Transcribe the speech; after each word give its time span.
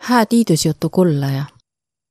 hää 0.00 0.26
tiidusjutu 0.26 0.88
kullaja. 0.88 1.44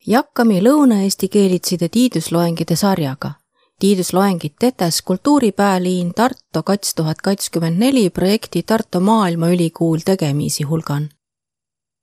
Jakkami 0.08 0.62
lõuna-eesti 0.62 1.28
keelitside 1.28 1.90
tiidusloengide 1.90 2.76
sarjaga. 2.76 3.32
tiidusloengid 3.80 4.52
tetes 4.60 5.02
Kultuuripääliin 5.02 6.14
Tartu 6.14 6.64
kats 6.66 6.96
tuhat 6.96 7.18
kakskümmend 7.24 7.78
neli 7.78 8.10
projekti 8.10 8.64
Tartu 8.64 9.00
Maailmaülikool 9.00 9.98
tegemisi 10.06 10.64
hulgan. 10.64 11.10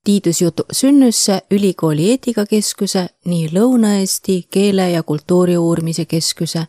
tiidusjutu 0.05 0.63
sünnüsse 0.73 1.43
ülikooli 1.51 2.11
eetikakeskuse, 2.11 3.09
nii 3.25 3.49
Lõuna-Eesti 3.49 4.49
keele 4.51 4.91
ja 4.91 5.03
kultuuri 5.03 5.59
uurimise 5.59 6.05
keskuse 6.05 6.67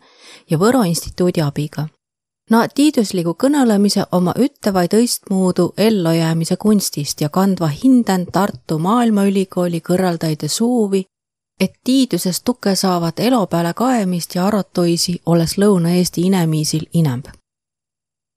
ja 0.50 0.58
Võro 0.58 0.84
instituudi 0.84 1.42
abiga 1.42 1.88
no 2.50 2.64
tiidusliku 2.76 3.36
kõnelemise 3.44 4.06
oma 4.12 4.34
ütevaid 4.40 4.94
õistmuudu 4.94 5.74
ellujäämise 5.78 6.56
kunstist 6.56 7.22
ja 7.22 7.30
kandva 7.30 7.68
hinden 7.68 8.26
Tartu 8.32 8.80
Maailmaülikooli 8.80 9.82
kõrvaldaide 9.82 10.48
suuvi, 10.48 11.06
et 11.60 11.74
tiidusest 11.84 12.44
tuke 12.46 12.76
saavad 12.76 13.20
elo 13.20 13.46
peale 13.48 13.74
kaemist 13.74 14.36
ja 14.36 14.48
arotoisi, 14.48 15.22
olles 15.26 15.58
Lõuna-Eesti 15.58 16.26
inemiisil 16.26 16.88
inemb. 16.94 17.26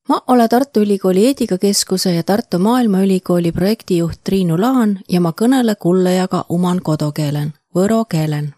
ma 0.09 0.23
olen 0.27 0.49
Tartu 0.49 0.81
Ülikooli 0.81 1.27
eetikakeskuse 1.27 2.15
ja 2.15 2.23
Tartu 2.23 2.59
Maailmaülikooli 2.59 3.53
projektijuht 3.53 4.21
Triinu 4.25 4.61
Laan 4.61 4.99
ja 5.09 5.21
ma 5.21 5.33
kõnele 5.43 5.77
kullajaga 5.77 6.45
uman 6.49 6.83
kodukeelen, 6.83 7.53
võro 7.75 8.05
keelen 8.05 8.55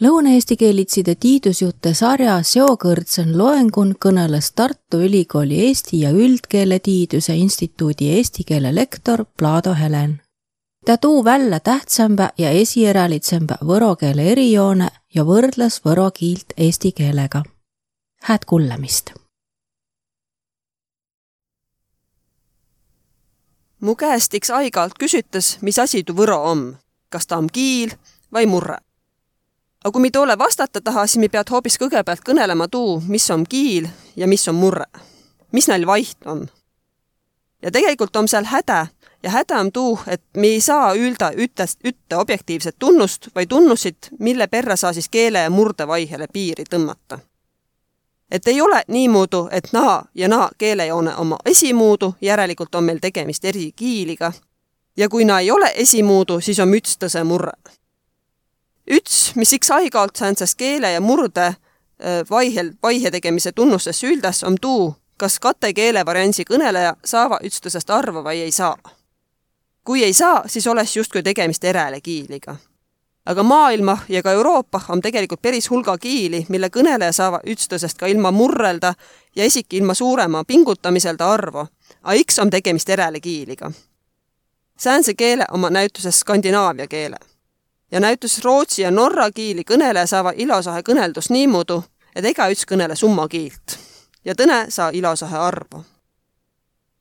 Lõuna-Eesti 0.00 0.56
keelitside 0.56 1.12
tiidusjutte 1.20 1.90
sarja 1.94 2.38
Seokõrtsen 2.48 3.34
loengun 3.36 3.90
kõneles 4.00 4.46
Tartu 4.56 5.02
Ülikooli 5.04 5.58
Eesti 5.66 5.98
ja 6.00 6.10
Üldkeeletiiduse 6.16 7.34
Instituudi 7.36 8.08
eesti 8.16 8.44
keele 8.48 8.70
lektor 8.74 9.24
Plaado 9.36 9.74
Helen. 9.74 10.22
ta 10.86 10.96
tuu 10.96 11.24
välja 11.24 11.60
tähtsamba 11.60 12.30
ja 12.38 12.50
esierälitsamba 12.50 13.58
võro 13.60 13.96
keele 13.96 14.32
erijoone 14.32 14.88
ja 15.14 15.24
võrdles 15.24 15.84
võro 15.84 16.10
kiilt 16.10 16.52
eesti 16.56 16.92
keelega. 16.92 17.42
Hääd 18.22 18.44
kuulamist! 18.46 19.12
mu 23.80 23.94
käest 23.94 24.34
iks 24.34 24.50
aeg-ajalt 24.50 24.94
küsitas, 24.98 25.58
mis 25.60 25.78
asi 25.78 26.02
tuu 26.02 26.16
võro 26.16 26.38
om, 26.50 26.74
kas 27.10 27.26
ta 27.26 27.36
om 27.36 27.48
kiil 27.48 27.92
või 28.32 28.46
murre 28.46 28.78
aga 29.84 29.92
kui 29.92 30.02
mi 30.02 30.10
toole 30.10 30.38
vastata 30.38 30.80
taha, 30.80 31.06
siis 31.06 31.18
mi 31.18 31.28
pead 31.28 31.50
hoopis 31.50 31.78
kõigepealt 31.78 32.22
kõnelema 32.26 32.68
tuu, 32.70 33.00
mis 33.08 33.30
on 33.30 33.44
kiil 33.48 33.88
ja 34.16 34.26
mis 34.26 34.48
on 34.48 34.54
murre. 34.54 34.86
mis 35.52 35.68
neil 35.68 35.86
vaht 35.86 36.26
on. 36.26 36.48
ja 37.62 37.70
tegelikult 37.70 38.16
on 38.16 38.28
seal 38.28 38.44
häda 38.44 38.86
ja 39.22 39.30
häda 39.30 39.58
on 39.58 39.72
tuu, 39.72 39.98
et 40.06 40.22
me 40.36 40.46
ei 40.46 40.60
saa 40.60 40.94
ülda 40.94 41.32
ütest, 41.36 41.78
ütte 41.84 42.16
objektiivset 42.16 42.76
tunnust, 42.78 43.28
vaid 43.34 43.48
tunnusid, 43.48 43.96
mille 44.18 44.46
perre 44.46 44.76
saa 44.76 44.92
siis 44.92 45.08
keele 45.08 45.38
ja 45.38 45.50
murde 45.50 45.86
vaihele 45.86 46.26
piiri 46.32 46.64
tõmmata. 46.70 47.18
et 48.30 48.48
ei 48.48 48.60
ole 48.60 48.82
niimoodi, 48.88 49.48
et 49.50 49.72
naa 49.72 50.04
ja 50.14 50.28
naa 50.28 50.50
keelejoone 50.58 51.16
oma 51.16 51.38
esimuudu, 51.44 52.14
järelikult 52.20 52.74
on 52.74 52.84
meil 52.84 52.98
tegemist 52.98 53.44
eri 53.44 53.72
kiiliga. 53.76 54.32
ja 54.96 55.08
kui 55.08 55.24
na 55.24 55.40
ei 55.40 55.50
ole 55.50 55.72
esimuudu, 55.74 56.40
siis 56.40 56.58
on 56.60 56.68
müts 56.68 56.96
tõse 56.98 57.24
murre 57.24 57.52
üts, 58.92 59.32
mis 59.36 59.52
iks 59.56 59.70
aeg-ajalt 59.72 60.16
sääntses 60.16 60.54
keele 60.54 60.92
ja 60.92 61.00
murde 61.00 61.54
vaihel, 62.30 62.72
vaihe 62.82 63.10
tegemise 63.10 63.52
tunnustes 63.52 64.04
üldas, 64.04 64.42
on 64.44 64.56
tuu, 64.60 64.94
kas 65.16 65.38
kate 65.40 65.72
keelevariantsi 65.72 66.44
kõneleja 66.48 66.96
saava 67.04 67.38
üksteisest 67.44 67.90
arvu 67.90 68.24
või 68.24 68.42
ei 68.42 68.52
saa. 68.52 68.76
kui 69.84 70.04
ei 70.04 70.12
saa, 70.12 70.44
siis 70.46 70.66
oleks 70.66 70.96
justkui 70.96 71.22
tegemist 71.22 71.64
erele 71.64 72.00
kiiliga. 72.00 72.56
aga 73.26 73.42
maailma 73.42 73.98
ja 74.08 74.22
ka 74.22 74.32
Euroopa 74.32 74.80
on 74.88 75.00
tegelikult 75.00 75.42
päris 75.42 75.70
hulga 75.70 75.98
kiili, 75.98 76.46
mille 76.48 76.68
kõneleja 76.68 77.12
saava 77.12 77.40
üksteisest 77.46 77.98
ka 77.98 78.06
ilma 78.06 78.30
murrelda 78.30 78.94
ja 79.36 79.44
isegi 79.44 79.76
ilma 79.76 79.94
suurema 79.94 80.44
pingutamiselda 80.44 81.32
arvu, 81.32 81.66
aga 82.02 82.12
iks 82.12 82.38
on 82.38 82.50
tegemist 82.50 82.88
erele 82.88 83.20
kiiliga. 83.20 83.72
säänse 84.78 85.14
keele 85.14 85.44
oma 85.50 85.70
näituses 85.70 86.20
skandinaavia 86.20 86.86
keele 86.86 87.16
ja 87.92 88.00
näiteks 88.00 88.44
rootsi 88.44 88.82
ja 88.82 88.90
norra 88.90 89.30
kiili 89.30 89.62
kõneleja 89.70 90.06
saava 90.06 90.32
ilosahe 90.36 90.82
kõneldus 90.88 91.30
niimoodi, 91.30 91.82
et 92.16 92.24
igaüks 92.24 92.64
kõnele 92.66 92.96
summa 92.96 93.28
kiilt 93.28 93.78
ja 94.24 94.34
tõne 94.34 94.66
saa 94.68 94.90
ilosahe 94.90 95.36
arvu. 95.36 95.84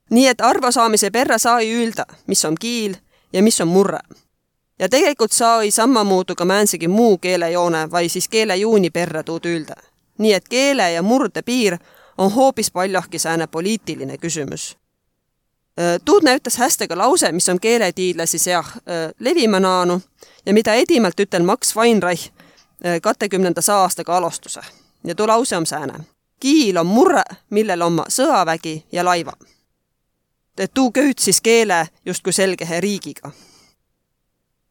nii 0.10 0.28
et 0.28 0.42
arvu 0.42 0.72
saamise 0.72 1.12
perre 1.12 1.40
sai 1.40 1.72
öelda, 1.72 2.06
mis 2.28 2.46
on 2.46 2.56
kiil 2.56 2.96
ja 3.34 3.44
mis 3.44 3.62
on 3.62 3.68
murre. 3.68 4.00
ja 4.80 4.90
tegelikult 4.90 5.32
sai 5.32 5.72
samamoodi 5.72 6.36
ka 6.36 6.46
määnsegi 6.46 6.88
muu 6.88 7.18
keelejoone 7.18 7.86
või 7.92 8.10
siis 8.10 8.28
keelejuuni 8.28 8.90
perre 8.90 9.24
tuud 9.24 9.46
öelda. 9.46 9.76
nii 10.18 10.34
et 10.34 10.48
keele 10.48 10.92
ja 10.92 11.02
murde 11.02 11.42
piir 11.42 11.78
on 12.18 12.32
hoopis 12.32 12.72
paljuhki 12.72 13.20
sääne 13.20 13.48
poliitiline 13.48 14.18
küsimus 14.18 14.81
Tuud 16.06 16.24
näütas 16.24 16.58
hästi 16.58 16.88
ka 16.88 16.98
lause, 16.98 17.32
mis 17.32 17.50
on 17.50 17.60
keeletiidlasi 17.60 18.40
seah 18.40 18.74
levima 19.20 19.60
naanu 19.60 20.02
ja 20.46 20.54
mida 20.54 20.74
edimalt 20.74 21.20
ütel 21.20 21.44
Max 21.44 21.76
Weinreich 21.76 22.32
kahekümnendas 23.02 23.70
aastaga 23.70 24.18
alustuse. 24.18 24.62
ja 25.04 25.16
too 25.16 25.28
lause 25.28 25.58
on 25.58 25.66
sääne. 25.66 25.94
kiil 26.40 26.78
on 26.78 26.86
murre, 26.86 27.24
millel 27.50 27.82
oma 27.82 28.06
sõjavägi 28.10 28.84
ja 28.92 29.06
laiva. 29.06 29.34
tuu 30.74 30.92
köütsis 30.92 31.42
keele 31.42 31.88
justkui 32.06 32.34
selgehe 32.34 32.82
riigiga. 32.82 33.32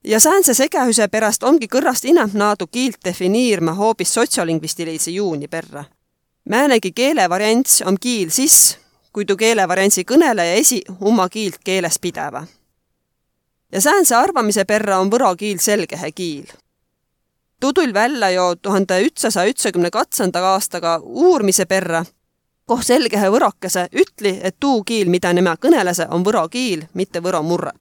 ja 0.05 0.21
säänse 0.21 0.55
segahüse 0.55 1.09
pärast 1.09 1.43
ongi 1.43 1.67
kõrrast 1.67 2.05
inämp 2.05 2.33
naadu 2.35 2.67
kiilt 2.67 2.99
definiirma 3.05 3.73
hoopis 3.73 4.15
sotsiolingvistilise 4.15 5.11
juuni 5.11 5.49
perre. 5.49 5.85
määnegi 6.45 6.93
keelevariants 6.93 7.83
on 7.83 7.97
kiil 8.01 8.31
siis, 8.31 8.79
kui 9.13 9.25
tuu 9.25 9.37
keelevariantsi 9.37 10.05
kõneleja 10.05 10.55
esi 10.61 10.81
oma 11.01 11.29
kiilt 11.29 11.59
keeles 11.65 11.99
pideva. 11.99 12.47
ja 13.73 13.81
säänse 13.81 14.15
arvamise 14.15 14.65
perre 14.65 14.97
on 14.97 15.11
võro 15.11 15.37
kiil 15.37 15.59
selgehe 15.59 16.13
kiil. 16.13 16.47
tuu 17.61 17.73
tull 17.73 17.95
välja 17.95 18.31
jo 18.31 18.55
tuhande 18.57 19.03
ütsasaja 19.03 19.51
ütsakümne 19.51 19.91
katsanda 19.91 20.41
aastaga 20.53 20.99
uurmise 21.03 21.67
perre, 21.67 22.05
koh 22.67 22.83
selgehe 22.83 23.31
võrokese 23.31 23.89
ütli, 23.93 24.39
et 24.43 24.57
tuu 24.61 24.85
kiil, 24.85 25.09
mida 25.09 25.33
nemä 25.33 25.57
kõnelese, 25.57 26.07
on 26.11 26.25
võro 26.25 26.49
kiil, 26.49 26.87
mitte 26.95 27.21
võro 27.21 27.43
murre 27.43 27.73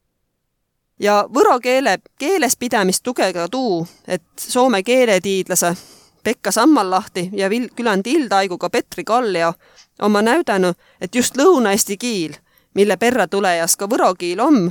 ja 1.00 1.24
võro 1.34 1.58
keele 1.60 1.98
keeles 2.18 2.56
pidamist 2.56 3.02
tugega 3.02 3.48
tuu, 3.48 3.86
et 4.06 4.22
soome 4.36 4.82
keeletiidlase 4.82 5.74
Pekka 6.22 6.52
Sammallahti 6.52 7.30
ja 7.32 7.48
Vil-, 7.48 7.70
küland 7.76 8.06
Ildaiguga 8.06 8.70
Petri 8.70 9.04
Kallio 9.04 9.54
oma 10.00 10.22
näüdanud, 10.22 10.74
et 11.00 11.14
just 11.14 11.36
lõuna-eesti 11.36 11.96
kiil, 11.96 12.34
mille 12.74 12.96
perre 12.96 13.26
tulejas 13.26 13.76
ka 13.76 13.88
võro 13.90 14.14
kiil 14.14 14.40
om, 14.40 14.70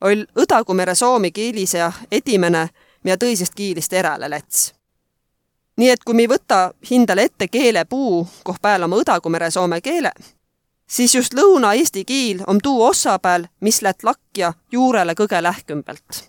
oll 0.00 0.24
Õdakumere 0.38 0.94
soomi 0.94 1.30
kiilis 1.30 1.74
ja 1.74 1.92
edimene, 2.10 2.68
mida 3.04 3.16
tõisest 3.16 3.54
kiilist 3.54 3.92
eräle 3.92 4.30
läts. 4.30 4.72
nii 5.76 5.90
et 5.90 6.04
kui 6.04 6.14
me 6.14 6.26
võta 6.28 6.72
hindale 6.90 7.22
ette 7.22 7.48
keelepuu, 7.48 8.26
koh 8.44 8.58
pääl 8.62 8.82
oma 8.82 8.96
Õdakumere 8.96 9.50
soome 9.50 9.80
keele, 9.80 10.12
siis 10.86 11.14
just 11.14 11.34
lõuna-eesti 11.34 12.04
kiil 12.04 12.42
on 12.46 12.58
tuu 12.62 12.82
ossa 12.82 13.18
peal, 13.18 13.46
mis 13.60 13.82
lätt 13.82 14.04
lakja 14.04 14.52
juurele 14.72 15.14
kõige 15.14 15.42
lähkümbelt 15.42 16.28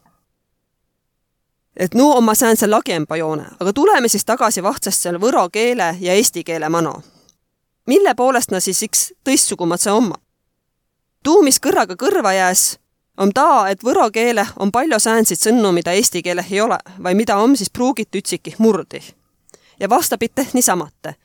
et 1.77 1.93
nu 1.93 2.11
oma 2.11 2.35
säändse 2.35 2.67
lagempa 2.67 3.17
joone, 3.17 3.45
aga 3.59 3.73
tuleme 3.73 4.07
siis 4.07 4.25
tagasi 4.25 4.63
vahtsast 4.63 5.01
selle 5.01 5.19
võro 5.19 5.49
keele 5.49 5.95
ja 5.99 6.13
eesti 6.13 6.43
keele 6.43 6.69
mano 6.69 7.01
mille 7.87 8.15
poolest 8.15 8.51
na 8.51 8.59
siis 8.59 8.83
iks 8.83 9.11
tõistsugumad 9.23 9.81
see 9.81 9.91
omma? 9.91 10.15
tuu, 11.23 11.41
mis 11.43 11.59
kõrraga 11.63 11.95
kõrva 11.95 12.33
jääs, 12.35 12.77
on 13.17 13.31
taa, 13.33 13.69
et 13.71 13.83
võro 13.83 14.09
keele 14.11 14.45
on 14.59 14.71
palju 14.71 14.99
säänsid 14.99 15.39
sõnu, 15.39 15.71
mida 15.71 15.93
eesti 15.95 16.23
keeleh 16.23 16.51
ei 16.51 16.61
ole 16.61 16.77
või 16.99 17.15
mida 17.15 17.37
on 17.39 17.57
siis 17.57 17.69
pruugit 17.69 18.15
ütsikih 18.15 18.55
murdi. 18.59 19.01
ja 19.79 19.89
vastapidi 19.89 20.47
niisamate. 20.53 21.15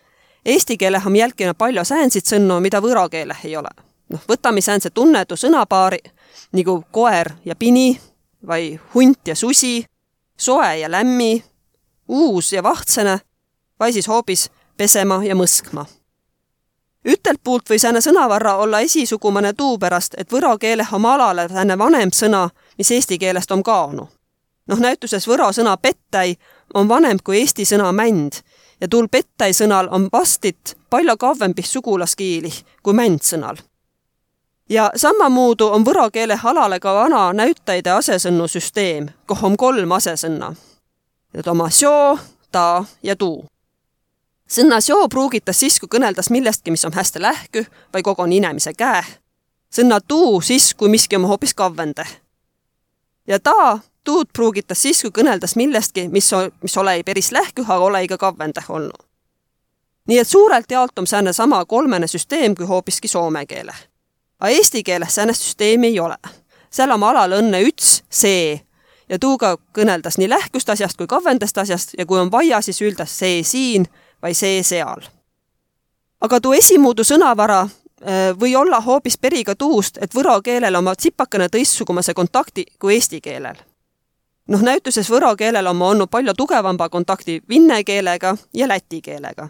Eesti 0.44 0.76
keeleh 0.76 1.06
on 1.06 1.16
jälkina 1.16 1.55
palju 1.55 1.84
säänsid 1.84 2.26
sõnu, 2.26 2.60
mida 2.60 2.81
võro 2.81 3.08
keeleh 3.08 3.44
ei 3.44 3.56
ole. 3.56 3.69
noh, 4.08 4.20
võtame 4.28 4.60
säänse 4.60 4.90
tunnetu 4.90 5.37
sõnapaari 5.37 5.99
nagu 6.52 6.84
koer 6.90 7.32
ja 7.44 7.56
pini 7.56 8.00
või 8.46 8.81
hunt 8.94 9.28
ja 9.28 9.34
susi, 9.34 9.84
soe 10.37 10.78
ja 10.78 10.90
lämmi, 10.90 11.44
uus 12.08 12.52
ja 12.52 12.62
vahtsene 12.62 13.20
või 13.81 13.93
siis 13.93 14.08
hoopis 14.08 14.50
pesema 14.76 15.25
ja 15.25 15.34
mõskma 15.34 15.87
ütelt 17.04 17.40
puult 17.44 17.70
või 17.70 17.78
sääne 17.78 18.00
sõnavarra 18.00 18.56
olla 18.56 18.80
esisugumane 18.80 19.52
tuu 19.52 19.78
pärast, 19.78 20.14
et 20.18 20.32
võro 20.32 20.58
keeleh 20.58 20.94
om 20.94 21.04
alale 21.04 21.48
sääne 21.48 21.78
vanem 21.78 22.10
sõna, 22.14 22.48
mis 22.78 22.90
eesti 22.90 23.18
keelest 23.18 23.50
on 23.50 23.62
kaonu. 23.62 24.08
noh, 24.68 24.78
näituses 24.78 25.28
võro 25.28 25.52
sõna 25.52 25.76
pettai 25.76 26.36
on 26.74 26.88
vanem 26.88 27.18
kui 27.24 27.40
eesti 27.40 27.64
sõna 27.64 27.92
mänd 27.92 28.42
ja 28.80 28.88
tuul 28.88 29.08
pettai 29.10 29.52
sõnal 29.52 29.88
on 29.90 30.08
vastit 30.12 30.76
palju 30.90 31.16
kauempih 31.16 31.66
sugulaskiili 31.66 32.52
kui 32.82 32.94
mänd 32.94 33.22
sõnal. 33.22 33.56
ja 34.68 34.90
samamoodi 34.96 35.64
on 35.64 35.84
võro 35.84 36.10
keele 36.10 36.38
alale 36.44 36.80
ka 36.80 36.94
vana 36.94 37.32
näütajaide 37.32 37.90
asesõnnu 37.90 38.48
süsteem, 38.48 39.08
koh 39.26 39.44
on 39.44 39.56
kolm 39.56 39.92
asesõnna. 39.92 40.54
Need 41.34 41.46
oma 41.46 41.70
seo, 41.70 42.18
ta 42.52 42.84
ja 43.02 43.16
tuu. 43.16 43.44
Sõna 44.50 44.80
seo 44.80 45.08
pruugitas 45.08 45.60
siis, 45.60 45.80
kui 45.80 45.88
kõneldas 45.88 46.30
millestki, 46.30 46.70
mis 46.70 46.84
on 46.84 46.92
hästi 46.92 47.22
lähkü 47.22 47.64
või 47.94 48.02
koguni 48.02 48.36
inemise 48.36 48.72
käe. 48.74 49.02
sõna 49.74 50.00
tuu 50.00 50.40
siis, 50.40 50.74
kui 50.74 50.88
miski 50.88 51.16
on 51.16 51.24
hoopis 51.24 51.54
kavvende. 51.54 52.04
ja 53.26 53.38
ta 53.40 53.78
tuud 54.04 54.26
pruugitas 54.32 54.82
siis, 54.82 55.02
kui 55.02 55.10
kõneldas 55.10 55.56
millestki, 55.56 56.08
mis, 56.08 56.30
mis 56.62 56.76
olei 56.76 57.04
päris 57.04 57.32
lähkü, 57.32 57.62
aga 57.62 57.78
olei 57.78 58.08
ka 58.08 58.18
kavvende 58.18 58.62
olnud 58.68 59.08
nii 60.08 60.18
et 60.18 60.28
suurelt 60.28 60.70
jaolt 60.70 60.98
on 60.98 61.06
sääne 61.06 61.32
sama 61.32 61.64
kolmene 61.64 62.06
süsteem 62.06 62.54
kui 62.54 62.66
hoopiski 62.66 63.08
soome 63.08 63.46
keele. 63.46 63.74
aga 64.40 64.48
eesti 64.48 64.82
keeles 64.82 65.14
säänest 65.14 65.42
süsteemi 65.42 65.86
ei 65.86 66.00
ole. 66.00 66.16
seal 66.70 66.90
on 66.90 67.02
alal 67.02 67.32
õnne 67.40 67.60
üts 67.68 68.02
see 68.10 68.60
ja 69.08 69.18
tuuga 69.18 69.56
kõneldas 69.78 70.18
nii 70.18 70.28
lähkust 70.28 70.70
asjast 70.70 70.96
kui 70.96 71.06
kavvendast 71.06 71.58
asjast 71.58 71.94
ja 71.98 72.06
kui 72.06 72.20
on 72.20 72.32
vaja, 72.32 72.60
siis 72.60 72.82
üldas 72.82 73.18
see 73.18 73.42
siin 73.42 73.86
või 74.23 74.35
see 74.35 74.62
seal. 74.62 75.03
aga 76.20 76.41
tuu 76.41 76.53
esimuudu 76.53 77.05
sõnavara 77.05 77.61
äh, 77.61 78.32
või 78.41 78.56
olla 78.56 78.81
hoopis 78.81 79.19
periga 79.19 79.55
tuust, 79.55 79.99
et 80.00 80.15
võro 80.15 80.41
keelel 80.43 80.75
oma 80.75 80.94
tsipakene 80.94 81.49
tõistsugumase 81.49 82.15
kontakti 82.15 82.67
kui 82.79 82.94
eesti 82.94 83.20
keelel. 83.20 83.56
noh, 84.49 84.62
näituses 84.62 85.11
võro 85.11 85.37
keelel 85.37 85.67
on 85.67 85.82
olnud 85.82 86.11
palju 86.11 86.35
tugevamba 86.35 86.88
kontakti 86.88 87.43
vinne 87.49 87.85
keelega 87.85 88.37
ja 88.55 88.69
läti 88.69 89.03
keelega 89.03 89.49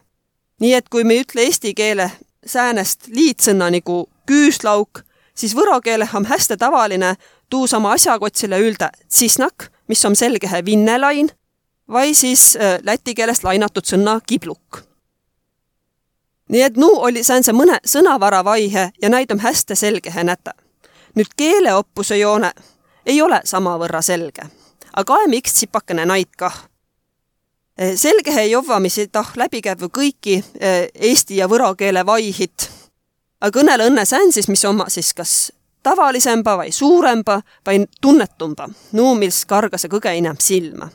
nii 0.60 0.74
et 0.74 0.88
kui 0.88 1.04
me 1.04 1.16
ei 1.18 1.24
ütle 1.24 1.46
eesti 1.46 1.74
keele 1.76 2.10
säänest 2.46 3.08
liitsõna 3.14 3.70
nagu 3.72 4.04
küüslauk, 4.28 5.02
siis 5.34 5.54
võro 5.56 5.78
keeleh 5.84 6.14
on 6.14 6.26
hästi 6.28 6.58
tavaline 6.58 7.14
tuusama 7.50 7.92
asjakotsile 7.96 8.60
ülda 8.60 8.90
tsisnak, 9.08 9.70
mis 9.88 10.04
on 10.04 10.16
selge 10.16 10.50
vinnelain, 10.64 11.30
või 11.92 12.14
siis 12.14 12.56
äh, 12.56 12.78
läti 12.82 13.14
keelest 13.14 13.44
lainatud 13.44 13.84
sõna 13.84 14.20
kibluk. 14.26 14.84
nii 16.48 16.62
et 16.62 16.76
nu 16.76 16.88
oli 16.96 17.24
säänse 17.24 17.52
mõne 17.52 17.80
sõnavara 17.84 18.44
vaihe 18.44 18.90
ja 19.02 19.08
näid 19.08 19.30
on 19.30 19.40
hästi 19.40 19.76
selge 19.76 20.24
näta. 20.24 20.52
nüüd 21.14 21.34
keeleoppuse 21.36 22.18
joone 22.18 22.52
ei 23.06 23.22
ole 23.22 23.40
samavõrra 23.44 24.02
selge, 24.02 24.42
aga 24.92 25.14
aemi 25.14 25.36
iks 25.36 25.52
tsipakene 25.52 26.04
näid 26.04 26.36
kah 26.36 26.68
Eh, 27.78 27.96
selgehe 27.96 28.46
jovvamisi 28.46 29.06
tah 29.06 29.28
läbi 29.38 29.60
käib 29.62 29.84
kõiki 29.94 30.40
eh, 30.58 30.88
eesti 30.94 31.36
ja 31.38 31.46
võro 31.46 31.76
keele 31.78 32.02
vaihit. 32.06 32.70
aga 33.40 33.54
kõnele 33.54 33.86
õnne 33.86 34.04
säänsis, 34.04 34.48
mis 34.48 34.64
oma 34.64 34.88
siis 34.90 35.12
kas 35.14 35.52
tavalisemba 35.86 36.56
või 36.58 36.72
suuremba 36.74 37.36
või 37.66 37.84
tunnetumba, 38.00 38.66
nuu, 38.92 39.14
mis 39.14 39.44
karga 39.46 39.78
see 39.78 39.88
kõge 39.88 40.16
inem 40.18 40.34
silma. 40.40 40.90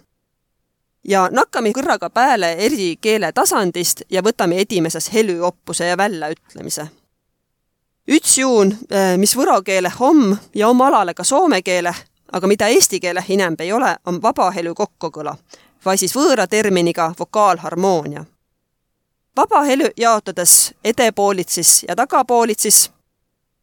Ja 1.07 1.27
nakkame 1.31 1.71
kõrraga 1.75 2.09
pääle 2.09 2.53
eri 2.53 2.95
keele 3.01 3.31
tasandist 3.31 4.01
ja 4.09 4.21
võtame 4.21 4.59
edimeses 4.61 5.13
helüoppuse 5.13 5.85
ja 5.85 5.97
väljaütlemise. 5.97 6.87
üks 8.07 8.37
juun, 8.37 8.77
eh, 8.91 9.17
mis 9.17 9.35
võro 9.35 9.61
keele 9.63 9.91
om 9.99 10.37
ja 10.55 10.69
oma 10.69 10.87
alale 10.87 11.13
ka 11.13 11.23
soome 11.23 11.61
keele, 11.61 11.93
aga 12.31 12.47
mida 12.47 12.67
eesti 12.67 12.99
keele 12.99 13.23
inemb 13.27 13.61
ei 13.61 13.71
ole, 13.73 13.95
on 14.05 14.21
vabahelü 14.21 14.73
kokkukõla 14.73 15.35
või 15.85 15.97
siis 15.97 16.15
võõra 16.15 16.47
terminiga 16.47 17.13
vokaalharmoonia. 17.19 18.25
vabahelü 19.35 19.91
jaotades 19.97 20.73
edepoolitsis 20.83 21.85
ja 21.87 21.95
tagapoolitsis 21.95 22.91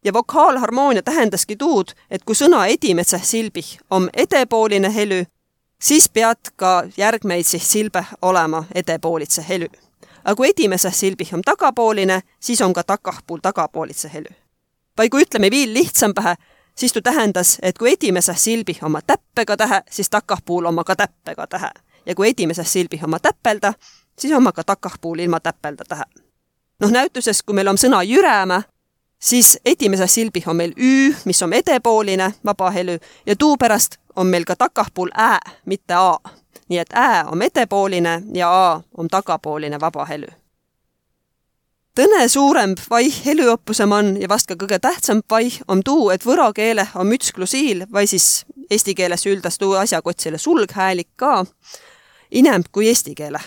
ja 0.05 0.13
vokaalharmoonia 0.13 1.03
tähendaski 1.03 1.57
tuud, 1.57 1.93
et 2.11 2.25
kui 2.25 2.35
sõna 2.35 2.67
edimetseh 2.67 3.25
silbih 3.25 3.79
on 3.91 4.11
edepooline 4.13 4.95
helü, 4.95 5.25
siis 5.83 6.09
pead 6.09 6.37
ka 6.57 6.85
järgmeid 6.97 7.45
silbe 7.45 8.05
olema 8.23 8.65
edepoolitse 8.75 9.45
helü. 9.49 9.69
aga 10.25 10.35
kui 10.35 10.49
edimeseh 10.49 10.95
silbih 10.95 11.35
on 11.35 11.43
tagapooline, 11.43 12.21
siis 12.41 12.61
on 12.61 12.73
ka 12.73 12.83
takahpuul 12.83 13.39
tagapoolitse 13.43 14.11
helü. 14.13 14.35
või 15.01 15.09
kui 15.09 15.23
ütleme 15.23 15.51
viil 15.51 15.75
lihtsampähe, 15.75 16.35
siis 16.75 16.93
tuu 16.93 17.03
tähendas, 17.03 17.59
et 17.63 17.79
kui 17.79 17.93
edimeseh 17.93 18.39
silbih 18.39 18.85
oma 18.85 19.03
täppega 19.03 19.57
tähe, 19.57 19.83
siis 19.91 20.11
takahpuul 20.11 20.65
oma 20.65 20.85
ka 20.85 20.97
täppega 20.97 21.47
tähe 21.47 21.71
ja 22.07 22.15
kui 22.15 22.29
esimeses 22.29 22.73
silbih 22.73 23.05
oma 23.05 23.19
täppelda, 23.19 23.73
siis 24.19 24.33
oma 24.33 24.53
ka 24.53 24.65
takahpuul 24.65 25.19
ilma 25.19 25.41
täppelda 25.41 25.85
tähe. 25.89 26.05
noh, 26.81 26.91
näituses, 26.91 27.43
kui 27.43 27.55
meil 27.55 27.69
on 27.69 27.79
sõna 27.79 28.03
jürämä, 28.03 28.63
siis 29.19 29.59
esimeses 29.65 30.15
silbih 30.15 30.49
on 30.49 30.57
meil 30.57 30.73
ü, 30.79 31.15
mis 31.25 31.43
on 31.43 31.53
edepooline 31.53 32.33
vabahelü 32.45 32.99
ja 33.27 33.37
tuu 33.37 33.57
pärast 33.57 33.97
on 34.17 34.27
meil 34.27 34.45
ka 34.45 34.57
takahpuul 34.57 35.11
ä, 35.19 35.39
mitte 35.67 35.95
a. 35.95 36.19
nii 36.69 36.79
et 36.79 36.93
ä 36.97 37.25
on 37.33 37.43
edepooline 37.43 38.23
ja 38.35 38.73
a 38.73 38.83
on 38.97 39.09
tagapooline 39.09 39.81
vabahelü. 39.81 40.27
Tõne 42.01 42.29
suuremb 42.29 42.79
vaih 42.91 43.25
helüoppuse 43.25 43.87
man 43.87 44.15
ja 44.21 44.29
vast 44.29 44.47
ka 44.47 44.55
kõige 44.55 44.79
tähtsamb 44.79 45.25
vaih 45.31 45.61
on 45.69 45.83
tuu, 45.85 46.11
et 46.11 46.27
võro 46.27 46.53
keele 46.55 46.87
on 46.95 47.11
üts 47.13 47.33
klusiil 47.35 47.85
või 47.93 48.07
siis 48.07 48.47
eesti 48.71 48.95
keeles 48.95 49.27
üldas 49.27 49.59
tuu 49.59 49.75
asjakotsile 49.75 50.39
sulghäälik 50.39 51.09
ka 51.17 51.45
inemb 52.31 52.71
kui 52.73 52.89
eesti 52.89 53.15
keele. 53.15 53.41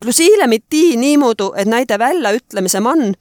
Plusiilemit 0.00 0.64
tii 0.68 0.96
niimoodi, 0.96 1.52
et 1.56 1.68
näide 1.68 1.98
väljaütlemise 1.98 2.80
man 2.80 3.14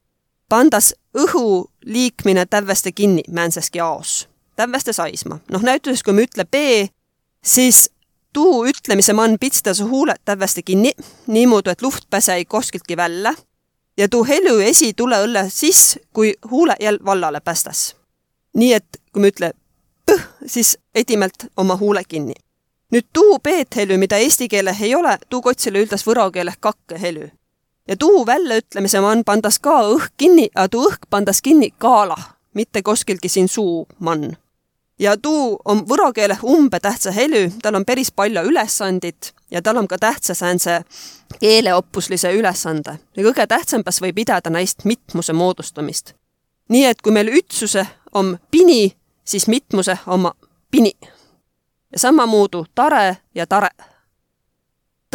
pandas 0.49 0.93
õhu 1.17 1.69
liikmine 1.85 2.45
tävveste 2.45 2.91
kinni 2.91 3.23
määnseski 3.31 3.79
aos, 3.79 4.28
tävveste 4.59 4.93
saisma. 4.93 5.39
noh, 5.51 5.63
näituses 5.63 6.03
kui 6.03 6.13
me 6.13 6.25
ütle 6.27 6.45
B, 6.45 6.89
siis 7.45 7.87
tuu 8.33 8.65
ütlemise 8.69 9.15
man 9.15 9.37
pitstas 9.39 9.79
su 9.79 9.87
huuled 9.89 10.19
tävveste 10.25 10.61
kinni, 10.61 10.91
niimoodi, 11.27 11.71
et 11.71 11.81
luht 11.81 12.09
pääse 12.09 12.35
ei 12.35 12.45
koskiltki 12.45 12.97
välja 12.97 13.33
ja 13.97 14.09
tuu 14.09 14.25
helü 14.27 14.59
esi 14.63 14.93
tule 14.93 15.23
õlle 15.25 15.47
siis, 15.49 15.99
kui 16.13 16.35
huule 16.51 16.75
jälle 16.79 16.99
vallale 17.05 17.39
päästas. 17.39 17.95
nii 18.57 18.73
et 18.73 19.01
kui 19.13 19.21
me 19.21 19.31
ütle 19.33 19.53
põh, 20.11 20.21
siis 20.45 20.77
edimelt 20.95 21.49
oma 21.57 21.77
huule 21.77 22.03
kinni 22.03 22.33
nüüd 22.91 23.09
tuu 23.13 23.39
peethelü, 23.43 23.97
mida 23.97 24.17
eesti 24.17 24.47
keeleh 24.49 24.81
ei 24.81 24.95
ole, 24.95 25.17
tuu 25.29 25.41
kotsile 25.41 25.83
üldas 25.83 26.05
võro 26.07 26.29
keeleh 26.31 26.57
kakkehelü. 26.59 27.29
ja 27.87 27.95
tuu 27.97 28.25
väljaütlemise 28.25 28.99
man 29.01 29.23
pandas 29.23 29.59
ka 29.59 29.79
õhk 29.93 30.13
kinni, 30.17 30.49
a 30.55 30.67
tuu 30.69 30.89
õhk 30.89 31.09
pandas 31.09 31.41
kinni 31.41 31.71
kaalah, 31.77 32.35
mitte 32.53 32.81
koskilgi 32.81 33.29
siin 33.29 33.47
suu 33.47 33.87
man. 33.99 34.37
Ja 34.99 35.17
tuu 35.17 35.59
on 35.65 35.83
võro 35.89 36.11
keeleh 36.13 36.43
umbetähtsa 36.43 37.11
helü, 37.11 37.51
tal 37.61 37.75
on 37.75 37.85
päris 37.85 38.11
palju 38.11 38.43
ülesandit 38.51 39.33
ja 39.51 39.61
tal 39.61 39.77
on 39.77 39.87
ka 39.87 39.97
tähtsa 39.97 40.33
säänse 40.33 40.81
keeleoppuslise 41.39 42.33
ülesande 42.33 42.99
ja 43.17 43.23
kõige 43.23 43.47
tähtsampas 43.47 44.01
võib 44.01 44.15
pidada 44.15 44.49
neist 44.49 44.85
mitmuse 44.85 45.33
moodustamist. 45.33 46.13
nii 46.69 46.85
et 46.85 47.01
kui 47.01 47.11
meil 47.11 47.27
ütsuse 47.27 47.85
on 48.13 48.37
pini, 48.51 48.95
siis 49.23 49.47
mitmuse 49.47 49.97
oma 50.07 50.33
pini 50.71 50.93
ja 51.91 51.99
samamoodi 51.99 52.63
tare 52.75 53.17
ja 53.35 53.47
tare. 53.47 53.69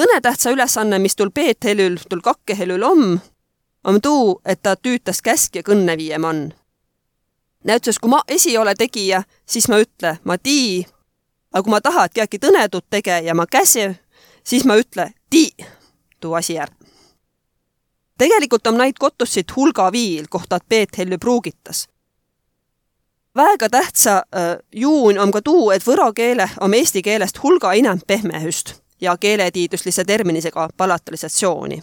tõnetähtsa 0.01 0.51
ülesanne, 0.51 0.99
mis 0.99 1.17
tul 1.17 1.31
peethelül, 1.31 1.97
tul 2.09 2.21
kakkehelül 2.21 2.83
om, 2.83 3.21
on 3.85 4.01
tuu, 4.01 4.41
et 4.45 4.63
ta 4.63 4.75
tüütas 4.77 5.23
käsk 5.23 5.57
ja 5.57 5.63
kõnne 5.63 5.97
viie 5.97 6.19
man. 6.19 6.53
Näiteks 7.65 7.99
kui 7.99 8.11
ma 8.11 8.23
esi 8.29 8.59
ole 8.59 8.75
tegija, 8.75 9.23
siis 9.47 9.69
ma 9.69 9.79
ütle, 9.83 10.17
ma 10.25 10.39
tii, 10.39 10.85
aga 11.53 11.63
kui 11.63 11.71
ma 11.71 11.81
tahan, 11.81 12.07
et 12.07 12.15
keegi 12.21 12.41
tõnetut 12.47 12.87
tege 12.91 13.21
ja 13.25 13.35
ma 13.35 13.47
käsi, 13.47 13.89
siis 14.45 14.65
ma 14.65 14.77
ütle, 14.77 15.11
tii, 15.31 15.67
tuu 16.21 16.35
asi 16.35 16.59
ära. 16.59 16.73
tegelikult 18.19 18.67
on 18.67 18.79
neid 18.79 18.99
kotussid 18.99 19.51
hulga 19.57 19.93
viil, 19.93 20.27
kohta 20.31 20.59
peethelü 20.69 21.19
pruugitas 21.19 21.89
väega 23.37 23.69
tähtsa 23.69 24.17
äh, 24.17 24.57
juun 24.73 25.19
on 25.19 25.33
ka 25.33 25.43
tuu, 25.43 25.71
et 25.71 25.87
võro 25.87 26.13
keele 26.13 26.49
on 26.61 26.75
eesti 26.75 27.03
keelest 27.03 27.43
hulga 27.43 27.73
inem 27.73 28.01
pehmehüst 28.07 28.75
ja 29.01 29.17
keeletiidluslise 29.17 30.05
terminisega 30.05 30.69
palatalisatsiooni. 30.77 31.83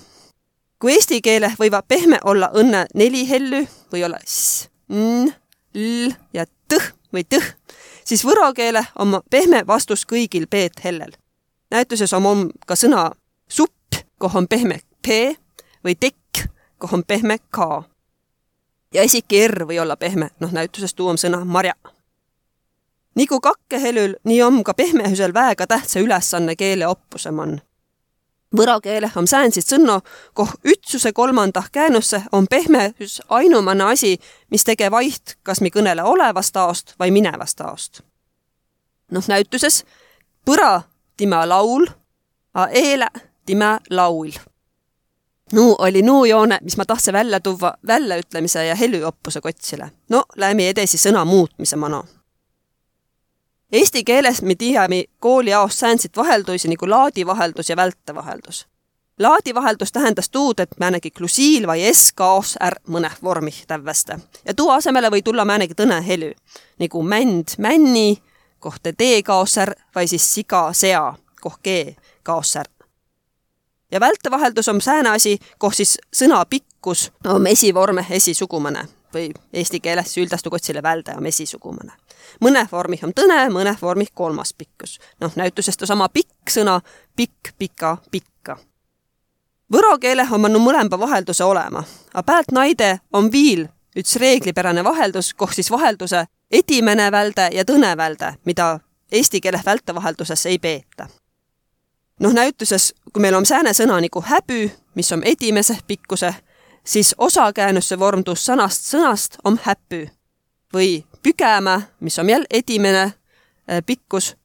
kui 0.79 0.93
eesti 0.93 1.21
keele 1.21 1.53
võivad 1.59 1.85
pehme 1.87 2.19
olla 2.23 2.49
õnne 2.53 2.85
neli 2.93 3.29
hellü 3.29 3.67
või 3.93 4.05
olla 4.05 4.19
s, 4.25 4.69
n, 4.89 5.29
l 5.75 6.11
ja 6.33 6.45
tõh 6.67 6.91
või 7.13 7.23
tõh, 7.23 7.45
siis 8.05 8.23
võro 8.25 8.53
keele 8.53 8.85
on 8.99 9.19
pehme 9.29 9.63
vastus 9.67 10.05
kõigil 10.05 10.47
peet 10.47 10.83
hellel. 10.83 11.11
näituses 11.71 12.13
on, 12.13 12.25
on 12.25 12.51
ka 12.65 12.75
sõna 12.75 13.11
supp, 13.49 13.95
koh 14.17 14.35
on 14.35 14.47
pehme 14.47 14.81
p 15.01 15.35
või 15.83 15.95
tekk, 15.95 16.47
koh 16.77 16.93
on 16.93 17.03
pehme 17.03 17.37
k 17.37 17.83
ja 18.93 19.03
isegi 19.03 19.47
R 19.47 19.65
või 19.67 19.79
olla 19.79 19.95
pehme, 19.95 20.29
noh 20.39 20.51
näituses 20.51 20.93
tuuam 20.93 21.17
sõna 21.17 21.45
marja. 21.45 21.73
nagu 23.15 23.39
kakkehelül, 23.39 24.15
nii 24.23 24.41
on 24.43 24.63
ka 24.63 24.73
pehmehüsel 24.73 25.33
väega 25.33 25.67
tähtsa 25.67 25.99
ülesanne 25.99 26.55
keeleoppuse 26.55 27.31
man. 27.31 27.61
Võrakeele 28.57 29.11
on 29.15 29.27
säänsid 29.27 29.65
sõnno, 29.65 29.99
koh 30.33 30.53
ütsuse 30.67 31.13
kolmanda 31.13 31.63
käänusse 31.71 32.23
on 32.31 32.47
pehmehüs 32.49 33.21
ainumane 33.29 33.83
asi, 33.83 34.17
mis 34.49 34.63
tege 34.63 34.91
vaiht, 34.91 35.37
kas 35.43 35.61
mi 35.61 35.69
kõnele 35.69 36.03
olevast 36.03 36.57
aost 36.57 36.95
või 36.99 37.11
minevast 37.11 37.61
aost. 37.61 38.01
noh, 39.11 39.23
näituses 39.27 39.83
põra 40.45 40.81
timä 41.17 41.43
laul, 41.49 41.87
a 42.53 42.67
eele 42.67 43.07
timä 43.45 43.79
laul. 43.89 44.31
Nuu 45.51 45.75
oli 45.79 46.01
nuu 46.01 46.25
joone, 46.25 46.59
mis 46.61 46.77
ma 46.77 46.85
tahtsin 46.85 47.13
välja 47.13 47.39
tuua 47.39 47.73
väljaütlemise 47.87 48.65
ja 48.65 48.75
helüoppuse 48.75 49.41
kotsile. 49.41 49.91
no 50.09 50.23
lähme 50.35 50.69
edasi 50.69 50.97
sõna 50.97 51.25
muutmise 51.25 51.75
mano 51.75 52.05
Eesti 53.71 54.03
keeles 54.03 54.41
me 54.41 54.55
teame 54.55 55.03
kooliaos 55.19 55.79
säänsit 55.79 56.17
vaheldusi 56.17 56.67
nagu 56.67 56.89
laadivaheldus 56.89 57.69
ja 57.69 57.75
vältevaheldus. 57.75 58.67
laadivaheldus 59.19 59.91
tähendas 59.91 60.29
tuud, 60.29 60.59
et 60.59 60.79
määnegi 60.79 61.11
klusiil 61.11 61.67
vai 61.67 61.93
S 61.93 62.13
kaos 62.13 62.57
är 62.59 62.75
mõneh 62.87 63.15
vormi 63.23 63.53
tävveste 63.67 64.19
ja 64.45 64.53
tuu 64.53 64.69
asemele 64.69 65.11
või 65.11 65.21
tulla 65.23 65.45
määnegi 65.45 65.73
tõne 65.73 66.01
helü 66.07 66.33
nagu 66.79 67.03
mänd 67.03 67.55
männi, 67.57 68.21
kohta 68.59 68.91
D 68.91 69.23
kaos 69.23 69.57
är 69.57 69.75
vai 69.95 70.07
siis 70.07 70.33
siga 70.33 70.73
sea, 70.73 71.15
koh 71.41 71.59
G 71.63 71.95
kaos 72.23 72.55
är. 72.55 72.65
ja 73.91 73.99
vältevaheldus 73.99 74.67
on 74.67 74.81
sääne 74.81 75.09
asi, 75.09 75.39
koh 75.57 75.73
siis 75.73 75.97
sõna 76.15 76.45
pikkus 76.45 77.11
on 77.25 77.47
esivorme 77.47 78.05
esisugumõne 78.09 78.87
või 79.13 79.31
eesti 79.53 79.79
keeles 79.79 80.17
üldastu 80.17 80.49
kotsile 80.49 80.83
välde 80.83 81.15
on 81.17 81.25
esisugumõne. 81.25 81.93
mõne 82.39 82.67
vormih 82.71 83.03
on 83.03 83.13
tõne, 83.13 83.49
mõne 83.49 83.75
vormih 83.81 84.11
kolmas 84.13 84.53
pikkus. 84.53 84.99
noh, 85.19 85.31
näitusest 85.35 85.85
sama 85.85 86.09
pikk 86.09 86.49
sõna 86.49 86.81
pikk, 87.15 87.53
pika, 87.57 87.97
pikka. 88.11 88.57
Võro 89.73 89.97
keele 89.99 90.27
on 90.31 90.41
no 90.41 90.59
mõlema 90.59 90.99
vahelduse 90.99 91.43
olema, 91.43 91.83
a 92.13 92.23
päält 92.23 92.51
naide 92.51 92.99
on 93.13 93.31
viil 93.31 93.67
üks 93.95 94.15
reeglipärane 94.15 94.83
vaheldus, 94.83 95.33
koh 95.33 95.51
siis 95.53 95.71
vahelduse 95.71 96.25
edimene 96.51 97.11
välde 97.11 97.49
ja 97.51 97.65
tõne 97.65 97.97
välde, 97.97 98.33
mida 98.45 98.79
eesti 99.11 99.41
keele 99.41 99.61
vältevahelduses 99.65 100.45
ei 100.45 100.59
peeta. 100.59 101.07
noh, 102.19 102.33
näituses, 102.33 102.93
kui 103.13 103.21
meil 103.21 103.35
on 103.35 103.45
sääne 103.45 103.73
sõna 103.73 104.01
nagu 104.01 104.21
häbü, 104.21 104.69
mis 104.95 105.11
on 105.11 105.23
edimese 105.23 105.77
pikkuse 105.87 106.33
siis 106.83 107.15
osakäännuse 107.17 107.99
vormdus 107.99 108.45
sõnast 108.45 108.87
sõnast 108.89 109.37
on 109.43 109.59
häpü 109.63 110.07
või 110.73 111.03
pügämä, 111.23 111.81
mis 111.99 112.19
on 112.19 112.29
jälle 112.29 112.45
edimene 112.49 113.01
äh, 113.01 113.13
pikkus, 113.85 114.35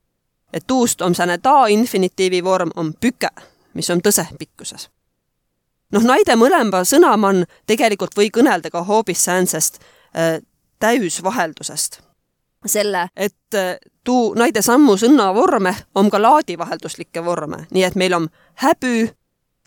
et 0.52 0.64
tuust 0.66 1.02
on 1.02 1.14
sääne 1.14 1.38
taa 1.38 1.66
infinitiivi 1.66 2.44
vorm 2.44 2.70
on 2.76 2.94
püke, 3.00 3.30
mis 3.74 3.90
on 3.90 4.00
tõse 4.08 4.26
pikkuses. 4.38 4.90
noh, 5.92 6.02
naide 6.02 6.36
mõlema 6.36 6.84
sõnamann 6.84 7.44
tegelikult 7.66 8.16
või 8.16 8.30
kõnelda 8.30 8.70
ka 8.70 8.82
hoopis 8.82 9.24
säänsest 9.24 9.78
äh, 9.78 10.42
täisvaheldusest. 10.78 12.00
selle, 12.66 13.08
et 13.16 13.54
äh, 13.54 13.76
tuu 14.04 14.34
naide 14.34 14.62
sammu 14.62 14.96
sõnavorme 14.96 15.74
on 15.94 16.10
ka 16.10 16.22
laadivahelduslikke 16.22 17.24
vorme, 17.24 17.66
nii 17.70 17.84
et 17.84 17.94
meil 17.94 18.14
on 18.14 18.28
häbü 18.54 19.08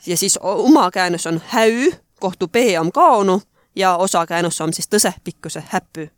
ja 0.06 0.18
siis 0.18 0.38
oma 0.42 0.92
käännus 0.92 1.28
on 1.28 1.42
häü 1.48 1.92
kohtu 2.20 2.48
B 2.48 2.56
on 2.80 2.92
kaonu 2.92 3.42
ja 3.76 3.96
osakäännus 3.96 4.62
on 4.62 4.74
siis 4.74 4.88
tõsepikkuse 4.88 5.64
häppy. 5.68 6.10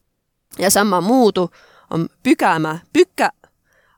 ja 0.60 0.70
samamuudu 0.70 1.50
on 1.89 2.10
pügämä 2.24 2.79
pükkä, 2.93 3.29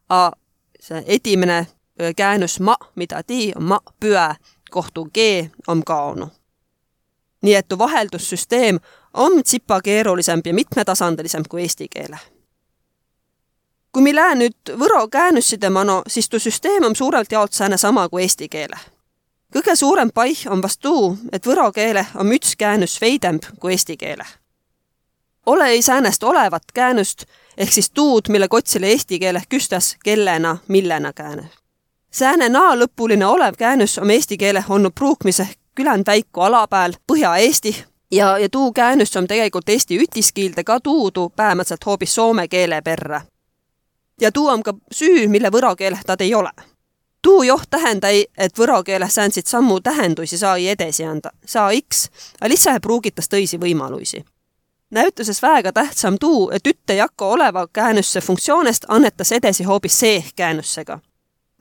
a 0.09 0.31
see 0.79 1.03
edimene 1.05 1.67
käännus 2.15 2.59
ma, 2.59 2.77
mida 2.95 3.23
tii, 3.23 3.53
on 3.55 3.63
ma 3.63 3.79
püä, 3.99 4.35
kohtu 4.71 5.05
G 5.05 5.17
on 5.67 5.83
kaonu. 5.83 6.27
nii 7.41 7.55
et 7.55 7.65
vaheldussüsteem 7.77 8.79
on 9.13 9.43
tsipa 9.43 9.81
keerulisem 9.81 10.41
ja 10.45 10.53
mitmetasandilisem 10.53 11.43
kui 11.49 11.61
eesti 11.61 11.87
keele. 11.87 12.19
kui 13.91 14.01
me 14.01 14.15
lähe 14.15 14.35
nüüd 14.35 14.75
võro 14.79 15.07
käännüsside 15.07 15.69
mano, 15.69 16.01
siis 16.07 16.29
tuu 16.29 16.39
süsteem 16.39 16.83
on 16.83 16.95
suurelt 16.95 17.31
jaolt 17.31 17.53
sääne 17.53 17.77
sama 17.77 18.09
kui 18.09 18.21
eesti 18.21 18.49
keele 18.49 18.79
kõige 19.53 19.75
suurem 19.75 20.09
paih 20.13 20.47
on 20.49 20.61
vast 20.61 20.81
tuu, 20.81 21.17
et 21.31 21.45
võro 21.45 21.71
keele 21.71 22.05
on 22.15 22.27
müts 22.27 22.55
käännus 22.57 23.01
veidemb 23.01 23.43
kui 23.59 23.73
eesti 23.73 23.97
keele. 23.97 24.25
ole 25.45 25.67
ei 25.67 25.81
säänest 25.81 26.23
olevat 26.23 26.63
käänust 26.73 27.25
ehk 27.57 27.71
siis 27.71 27.91
tuud, 27.91 28.29
mille 28.29 28.47
kotsile 28.47 28.87
eesti 28.87 29.19
keele 29.19 29.43
küstas 29.49 29.95
kellena, 30.03 30.57
millena 30.67 31.13
käänus. 31.13 31.51
sääne 32.11 32.49
naa-lõpuline 32.49 33.25
olev 33.25 33.53
käänus 33.57 33.97
on 33.97 34.11
eesti 34.11 34.37
keele 34.37 34.63
olnud 34.69 34.91
pruukmise 34.95 35.47
küländ 35.75 36.03
väiku 36.07 36.41
ala 36.41 36.67
peal 36.67 36.93
Põhja-Eesti 37.11 37.75
ja, 38.11 38.37
ja 38.37 38.49
tuu 38.49 38.73
käänus 38.73 39.17
on 39.17 39.27
tegelikult 39.27 39.69
eesti 39.69 39.97
ütiskiilde 39.97 40.63
ka 40.63 40.79
tuudu 40.79 41.29
päämätselt 41.35 41.85
hoopis 41.85 42.15
soome 42.15 42.47
keele 42.47 42.81
perre. 42.81 43.21
ja 44.21 44.31
tuu 44.31 44.47
on 44.47 44.63
ka 44.63 44.73
süü, 44.91 45.27
mille 45.27 45.49
võro 45.49 45.75
keele 45.75 45.99
tad 46.05 46.21
ei 46.21 46.35
ole 46.35 46.72
tuu 47.23 47.43
joht 47.43 47.69
tähendai, 47.69 48.25
et 48.37 48.59
võro 48.59 48.83
keeles 48.83 49.15
säänsid 49.15 49.47
sammu 49.47 49.79
tähendusi 49.81 50.37
sai 50.37 50.67
edasi 50.67 51.05
anda, 51.05 51.31
saa 51.45 51.69
iks, 51.71 52.09
a 52.41 52.49
lihtsalt 52.49 52.81
pruugitas 52.81 53.29
tõisi 53.29 53.59
võimalusi. 53.59 54.23
näituses 54.91 55.41
väega 55.41 55.71
tähtsam 55.71 56.17
tuu, 56.19 56.51
et 56.51 56.67
ütte 56.67 56.93
jakko 56.93 57.31
oleva 57.31 57.67
käännüsse 57.73 58.21
funktsioonist 58.21 58.85
annetas 58.87 59.31
edasi 59.31 59.63
hoopis 59.63 59.99
seeh 59.99 60.33
käännüssega. 60.35 60.99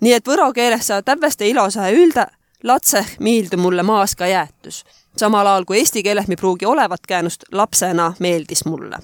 nii 0.01 0.13
et 0.13 0.29
võro 0.29 0.53
keeles 0.53 0.87
saa 0.87 1.03
tävveste 1.03 1.49
ilosa 1.49 1.91
ülda, 1.91 2.27
latseh 2.63 3.17
miildu 3.21 3.57
mulle 3.57 3.83
maas 3.83 4.17
ka 4.17 4.27
jäätus. 4.27 4.85
samal 5.17 5.47
ajal 5.47 5.65
kui 5.65 5.79
eesti 5.79 6.03
keeles 6.03 6.29
mi 6.29 6.37
pruugi 6.37 6.67
olevat 6.67 7.07
käänust 7.07 7.43
lapsena 7.53 8.15
meeldis 8.19 8.65
mulle. 8.65 8.99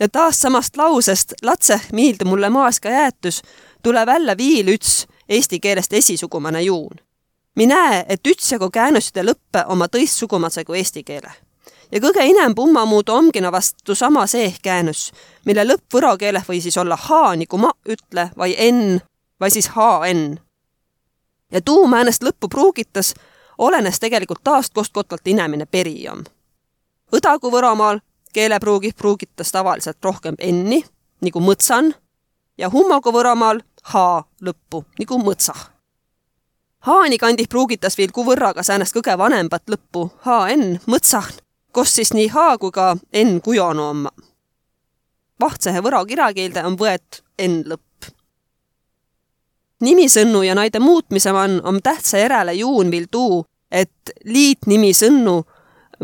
ja 0.00 0.08
taas 0.08 0.40
samast 0.40 0.76
lausest 0.76 1.32
latseh 1.42 1.82
miildu 1.92 2.24
mulle 2.24 2.50
maas 2.50 2.80
ka 2.80 2.88
jäätus 2.88 3.42
tule 3.82 4.06
välja 4.06 4.36
viil 4.36 4.68
üts 4.68 5.06
eesti 5.30 5.60
keelest 5.60 5.92
esisugumane 5.92 6.62
juun. 6.62 6.96
mi 7.56 7.66
näe, 7.66 8.04
et 8.08 8.26
ütsjagu 8.26 8.70
käänuside 8.70 9.22
lõppe 9.22 9.64
oma 9.66 9.86
tõistsugumase 9.86 10.64
kui 10.64 10.78
eesti 10.78 11.04
keele. 11.04 11.32
ja 11.92 12.00
kõige 12.00 12.24
inem 12.26 12.54
pummamuudu 12.54 13.12
ongi 13.12 13.40
no 13.40 13.52
vastu 13.52 13.94
sama 13.94 14.26
seeh 14.26 14.60
käänus, 14.62 15.12
mille 15.44 15.64
lõpp 15.64 15.94
võro 15.94 16.16
keeleh 16.18 16.44
või 16.48 16.60
siis 16.60 16.78
olla 16.78 16.96
ha 16.96 17.36
nagu 17.36 17.58
ma 17.58 17.72
ütle 17.88 18.30
või 18.36 18.56
n 18.70 19.00
või 19.40 19.50
siis 19.50 19.70
hn. 19.76 20.38
ja 21.52 21.60
tuu 21.60 21.86
määnest 21.86 22.22
lõppu 22.22 22.48
pruugitas, 22.48 23.14
olenes 23.58 24.00
tegelikult 24.00 24.44
taast, 24.44 24.74
kust 24.74 24.92
kotkalt 24.92 25.26
inemine 25.28 25.66
peri 25.66 26.08
on. 26.08 26.24
Õdagu 27.12 27.50
Võromaal 27.50 28.00
keelepruugi 28.32 28.92
pruugitas 28.96 29.52
tavaliselt 29.52 29.98
rohkem 30.04 30.34
n-i, 30.38 30.84
nagu 31.20 31.40
mõtsan, 31.40 31.94
ja 32.58 32.70
Hummogu 32.70 33.12
Võromaal 33.12 33.62
H 33.88 33.94
lõppu 34.44 34.84
nagu 34.98 35.18
mõtsah. 35.24 35.60
Haani 36.80 37.18
kandih 37.18 37.48
pruugitas 37.48 37.98
veel 37.98 38.12
kuvõrraga 38.12 38.62
säänest 38.64 38.94
kõige 38.96 39.16
vanembat 39.18 39.68
lõppu 39.68 40.06
HN 40.24 40.80
mõtsah, 40.88 41.28
kus 41.72 41.94
siis 41.94 42.12
nii 42.16 42.28
H 42.32 42.56
kui 42.60 42.72
ka 42.72 42.94
N 43.12 43.40
kujonu 43.40 43.82
on. 43.82 44.08
vahtsehe 45.40 45.80
võro 45.80 46.04
kirakeelde 46.04 46.64
on 46.64 46.76
võet 46.76 47.22
N 47.40 47.62
lõpp. 47.64 48.12
nimisõnnu 49.80 50.42
ja 50.42 50.54
naide 50.54 50.78
muutmise 50.78 51.32
man 51.32 51.60
on 51.64 51.80
tähtsa 51.82 52.18
järele 52.18 52.52
juun 52.52 52.90
veel 52.90 53.06
tuu, 53.10 53.44
et 53.70 54.12
liitnimisõnnu 54.24 55.42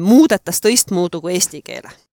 muudetas 0.00 0.60
tõistmuudu 0.60 1.20
kui 1.20 1.34
eesti 1.34 1.62
keele 1.62 2.05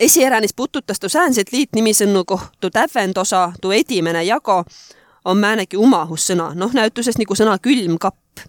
esieränis 0.00 0.54
pututas 0.54 1.00
tu 1.00 1.08
säänset 1.08 1.52
liitnimisõnnu 1.52 2.24
kohtu 2.24 2.70
tävendosa, 2.70 3.52
tu 3.60 3.70
edimene 3.70 4.24
jago 4.24 4.64
on 5.24 5.38
määnegi 5.38 5.76
umahussõna, 5.76 6.52
noh 6.54 6.72
näütuses 6.72 7.18
nagu 7.18 7.34
sõna 7.34 7.58
külmkapp. 7.58 8.40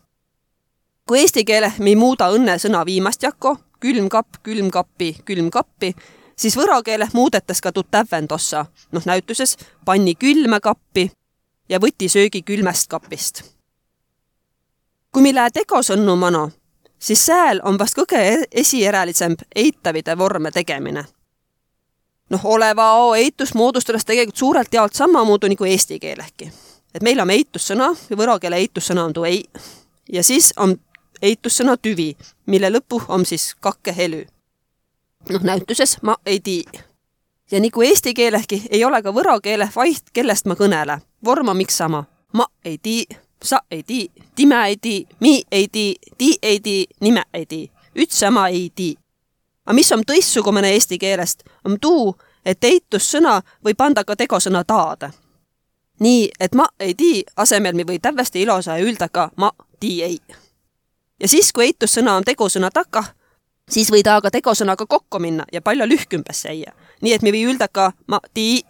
kui 1.07 1.19
eesti 1.19 1.45
keele 1.45 1.73
me 1.79 1.89
ei 1.89 1.95
muuda 1.95 2.29
õnne 2.29 2.59
sõna 2.61 2.85
viimast 2.85 3.23
jakko, 3.23 3.57
külmkapp, 3.79 4.43
külmkappi, 4.43 5.15
külmkappi, 5.25 5.95
siis 6.35 6.57
võro 6.57 6.83
keele 6.83 7.07
muudetas 7.13 7.61
ka 7.61 7.71
tu 7.71 7.83
tävendossa, 7.83 8.65
noh 8.91 9.05
näütuses 9.05 9.57
panni 9.85 10.15
külme 10.15 10.59
kappi 10.59 11.11
ja 11.69 11.79
võti 11.79 12.09
söögi 12.09 12.41
külmest 12.41 12.87
kapist. 12.87 13.43
kui 15.11 15.21
me 15.21 15.33
lähe 15.33 15.49
tegosõnnu 15.49 16.15
mano, 16.15 16.51
siis 16.99 17.25
sääl 17.25 17.59
on 17.63 17.79
vast 17.79 17.97
kõige 17.97 18.45
esierälisemb 18.51 19.39
eitavide 19.55 20.17
vorme 20.17 20.51
tegemine 20.51 21.05
noh, 22.29 22.45
oleva 22.45 22.89
ao 22.91 23.13
eitust 23.13 23.55
moodustades 23.55 24.05
tegelikult 24.05 24.37
suurelt 24.37 24.73
jaolt 24.73 24.93
samamoodi 24.93 25.49
nagu 25.49 25.65
eesti 25.65 25.99
keelehki. 25.99 26.51
et 26.93 27.03
meil 27.03 27.19
on 27.19 27.29
eitussõna 27.29 27.95
ja 28.09 28.17
võro 28.17 28.39
keele 28.39 28.55
eitussõna 28.55 29.05
on 29.05 29.13
tuu 29.13 29.23
ei 29.23 29.43
ja 30.13 30.23
siis 30.23 30.53
on 30.57 30.75
eitussõna 31.21 31.77
tüvi, 31.77 32.13
mille 32.45 32.69
lõpu 32.69 33.01
on 33.07 33.25
siis 33.25 33.55
kakke 33.59 33.95
helü. 33.95 34.25
noh, 35.29 35.41
näituses 35.43 35.97
ma 36.01 36.15
ei 36.25 36.39
tii. 36.39 36.63
ja 37.51 37.59
nagu 37.59 37.81
eesti 37.81 38.13
keelehki 38.13 38.63
ei 38.69 38.83
ole 38.85 39.01
ka 39.01 39.13
võro 39.13 39.39
keele 39.41 39.69
vaiht, 39.75 40.11
kellest 40.13 40.45
ma 40.45 40.55
kõnele. 40.55 40.99
vorm 41.25 41.47
on 41.47 41.57
miks 41.57 41.77
sama. 41.77 42.05
ma 42.33 42.47
ei 42.65 42.77
tii, 42.77 43.05
sa 43.43 43.61
ei 43.71 43.83
tii, 43.83 44.09
time 44.35 44.67
ei 44.67 44.77
tii, 44.77 45.07
mi 45.19 45.43
ei 45.51 45.67
tii, 45.67 45.95
ti 46.17 46.37
ei 46.41 46.59
tii, 46.59 46.87
nime 47.01 47.23
ei 47.33 47.45
tii. 47.45 47.71
üts 47.95 48.19
sama 48.19 48.47
ei 48.47 48.71
tii. 48.75 48.97
Aga 49.69 49.75
mis 49.75 49.91
on 49.91 50.01
tõistsugune 50.01 50.65
eesti 50.73 50.97
keelest, 50.97 51.43
on 51.65 51.77
tuu, 51.81 52.15
et 52.45 52.63
eitussõna 52.63 53.35
võib 53.65 53.81
anda 53.85 54.03
ka 54.03 54.15
tegosõna 54.15 54.63
taada. 54.63 55.11
nii, 55.99 56.29
et 56.39 56.55
ma 56.55 56.65
ei 56.79 56.93
tii 56.93 57.23
asemel 57.37 57.75
me 57.75 57.83
või 57.83 57.99
täiesti 57.99 58.41
ilusa 58.41 58.79
öelda 58.79 59.09
ka 59.09 59.29
ma 59.37 59.51
tii 59.79 60.03
ei. 60.03 60.19
ja 61.19 61.27
siis, 61.27 61.53
kui 61.53 61.65
eitussõna 61.65 62.15
on 62.15 62.23
tegusõna 62.23 62.71
takah, 62.73 63.13
siis 63.69 63.91
või 63.91 64.03
ta 64.03 64.21
ka 64.21 64.31
tegosõnaga 64.31 64.85
kokku 64.85 65.19
minna 65.19 65.45
ja 65.51 65.61
palju 65.61 65.85
lühkümbes 65.85 66.41
säia. 66.41 66.73
nii 67.01 67.13
et 67.13 67.21
me 67.21 67.31
või 67.31 67.45
öelda 67.45 67.67
ka 67.67 67.91
ma 68.07 68.19
tii. 68.33 68.63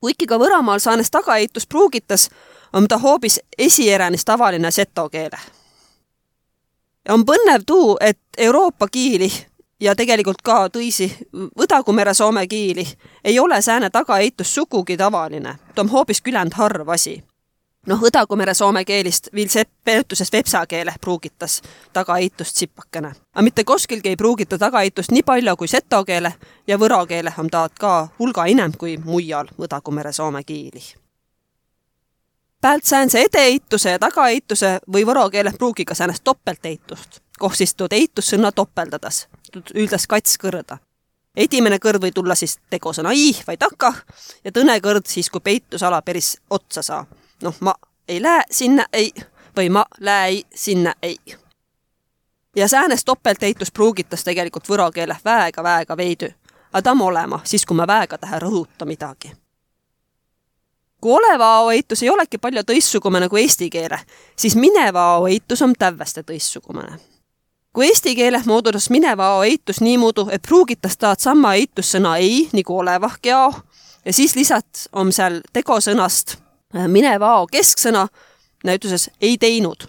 kuigi 0.00 0.26
ka 0.26 0.38
Võromaal 0.38 0.78
saanes 0.78 1.10
tagaeitus 1.10 1.66
pruugitas, 1.66 2.30
on 2.72 2.88
ta 2.88 2.98
hoopis 2.98 3.40
esieränis 3.58 4.24
tavaline 4.24 4.70
seto 4.70 5.08
keele. 5.08 5.38
on 7.08 7.24
põnev 7.24 7.62
tuu, 7.66 7.96
et 8.00 8.20
Euroopa 8.38 8.88
kiili 8.88 9.32
ja 9.80 9.94
tegelikult 9.96 10.42
ka 10.42 10.66
tõisi 10.68 11.08
Võdagu 11.32 11.92
mere 11.92 12.14
soome 12.14 12.46
kiili. 12.46 12.86
Ei 13.24 13.38
ole 13.38 13.62
sääne 13.62 13.90
tagaeitus 13.90 14.54
sugugi 14.54 14.96
tavaline, 14.96 15.58
ta 15.74 15.82
on 15.82 15.88
hoopis 15.88 16.20
küländ 16.20 16.54
harv 16.54 16.88
asi. 16.88 17.22
Noh, 17.88 18.02
Õdagumere 18.04 18.52
soome 18.54 18.82
keelist 18.84 19.30
viil 19.32 19.48
sepp 19.48 19.70
peetuses 19.84 20.28
vepsa 20.32 20.66
keele 20.68 20.92
pruugitas 21.00 21.62
tagaeitust 21.92 22.56
sipakene. 22.56 23.08
aga 23.34 23.42
mitte 23.42 23.64
koskilgi 23.64 24.08
ei 24.08 24.16
pruugita 24.16 24.58
tagaeitust 24.58 25.10
nii 25.10 25.22
palju 25.22 25.56
kui 25.56 25.68
seto 25.68 26.04
keele 26.04 26.32
ja 26.66 26.76
võro 26.76 27.06
keele 27.06 27.32
on 27.38 27.48
taad 27.50 27.78
ka 27.80 28.08
hulga 28.18 28.44
inem 28.44 28.72
kui 28.78 28.98
mujal 29.04 29.48
Õdagumere 29.58 30.12
soome 30.12 30.44
kiili. 30.44 30.82
Päält 32.60 32.84
säänse 32.84 33.22
edeeituse 33.22 33.90
ja 33.90 33.98
tagaeituse 33.98 34.78
või 34.92 35.06
võro 35.06 35.30
keele 35.30 35.52
pruugiga 35.58 35.94
säänest 35.94 36.24
topelteitust, 36.24 37.20
koh 37.38 37.54
siis 37.54 37.74
tuud 37.74 37.92
eitussõna 37.92 38.52
topeldades, 38.52 39.28
üldas 39.74 40.06
kats 40.06 40.38
kõrda 40.38 40.78
esimene 41.38 41.78
kõrd 41.78 42.02
või 42.02 42.12
tulla 42.12 42.34
siis 42.34 42.58
tegosõna 42.70 43.12
i 43.14 43.30
või 43.46 43.56
takah 43.56 44.02
ja 44.44 44.52
tõne 44.52 44.80
kõrd 44.82 45.06
siis, 45.06 45.30
kui 45.30 45.40
peitusala 45.40 46.02
päris 46.02 46.36
otsa 46.50 46.82
saa 46.82 47.04
noh, 47.42 47.54
ma 47.60 47.74
ei 48.08 48.22
lähe 48.22 48.42
sinna, 48.50 48.86
ei, 48.92 49.12
või 49.56 49.70
ma 49.70 49.84
lähe 50.00 50.42
sinna, 50.54 50.94
ei. 51.02 51.18
ja 52.56 52.68
säänest 52.68 53.04
topelteitus 53.04 53.70
pruugitas 53.70 54.24
tegelikult 54.24 54.68
võro 54.68 54.90
keele 54.92 55.16
väega-väega 55.24 55.96
veidi, 55.96 56.34
aga 56.72 56.82
ta 56.82 56.92
on 56.92 57.02
olema, 57.02 57.40
siis 57.44 57.66
kui 57.66 57.76
ma 57.76 57.86
väega 57.86 58.18
tahan 58.18 58.42
rõhuta 58.42 58.84
midagi. 58.84 59.32
kui 61.00 61.12
oleva 61.12 61.56
ao 61.56 61.70
eitus 61.70 62.02
ei 62.02 62.10
olegi 62.10 62.38
palju 62.38 62.62
tõistsugune 62.62 63.28
kui 63.28 63.42
eesti 63.42 63.70
keele, 63.70 64.00
siis 64.36 64.56
mineva 64.56 65.12
ao 65.14 65.26
eitus 65.26 65.62
on 65.62 65.74
täiesti 65.78 66.22
tõistsugune 66.22 66.98
kui 67.78 67.86
eesti 67.86 68.16
keeles 68.18 68.46
moodudas 68.50 68.90
mineva 68.90 69.26
ao 69.36 69.44
eitus 69.46 69.78
niimoodi, 69.80 70.26
et 70.34 70.42
pruugitas 70.42 70.98
taad 70.98 71.22
sama 71.22 71.54
eitussõna 71.54 72.16
ei 72.18 72.48
nagu 72.52 72.78
olevahki 72.82 73.30
ao 73.30 73.52
ja 74.04 74.12
siis 74.12 74.34
lisaks 74.34 74.88
on 74.92 75.12
seal 75.14 75.38
tegosõnast 75.52 76.34
Äh, 76.76 76.88
minevao 76.88 77.46
kesksõna 77.46 78.08
näituses 78.64 79.10
ei 79.20 79.38
teinud, 79.40 79.86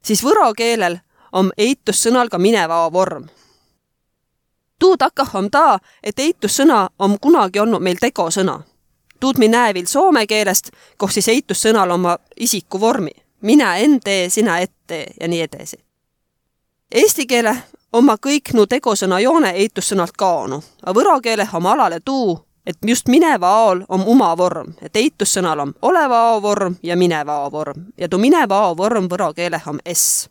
siis 0.00 0.22
võro 0.24 0.46
keelel 0.56 0.96
on 1.36 1.50
eitussõnal 1.58 2.30
ka 2.32 2.38
minevao 2.38 2.92
vorm. 2.92 3.26
tuu 4.78 4.96
takah 4.96 5.34
on 5.34 5.50
ta, 5.50 5.78
et 6.02 6.18
eitussõna 6.18 6.88
on 6.98 7.18
kunagi 7.20 7.58
olnud 7.60 7.82
meil 7.82 8.00
tegosõna. 8.00 8.62
tuud 9.20 9.38
me 9.38 9.48
näe 9.48 9.74
veel 9.74 9.86
soome 9.86 10.26
keelest, 10.26 10.70
koh 10.96 11.10
siis 11.10 11.28
eitussõnal 11.28 11.90
oma 11.90 12.18
isiku 12.36 12.80
vormi. 12.80 13.12
mina 13.40 13.76
en 13.76 14.00
tee, 14.00 14.30
sina 14.30 14.58
et 14.58 14.72
tee 14.86 15.12
ja 15.20 15.28
nii 15.28 15.40
edasi. 15.40 15.85
Eesti 16.96 17.26
keele 17.28 17.52
oma 17.92 18.14
kõik 18.16 18.54
nu 18.56 18.62
tegosõna 18.64 19.18
joone 19.20 19.50
eitussõnalt 19.60 20.14
kaonu, 20.16 20.62
a 20.82 20.94
võro 20.96 21.18
keele 21.20 21.44
oma 21.52 21.74
alale 21.74 21.98
tuu, 22.00 22.38
et 22.64 22.78
just 22.88 23.10
mineva 23.12 23.50
aol 23.58 23.82
on 23.92 24.06
uma 24.08 24.30
vorm, 24.36 24.72
et 24.80 24.96
eitussõnal 24.96 25.60
on 25.60 25.74
oleva 25.82 26.22
ao 26.30 26.40
vorm 26.40 26.78
ja 26.82 26.96
mineva 26.96 27.36
ao 27.42 27.50
vorm 27.52 27.84
ja 28.00 28.08
tuu 28.08 28.22
mineva 28.22 28.62
ao 28.64 28.72
vorm 28.80 29.10
võro 29.12 29.28
keeleh 29.36 29.68
on 29.68 29.80
s. 29.92 30.30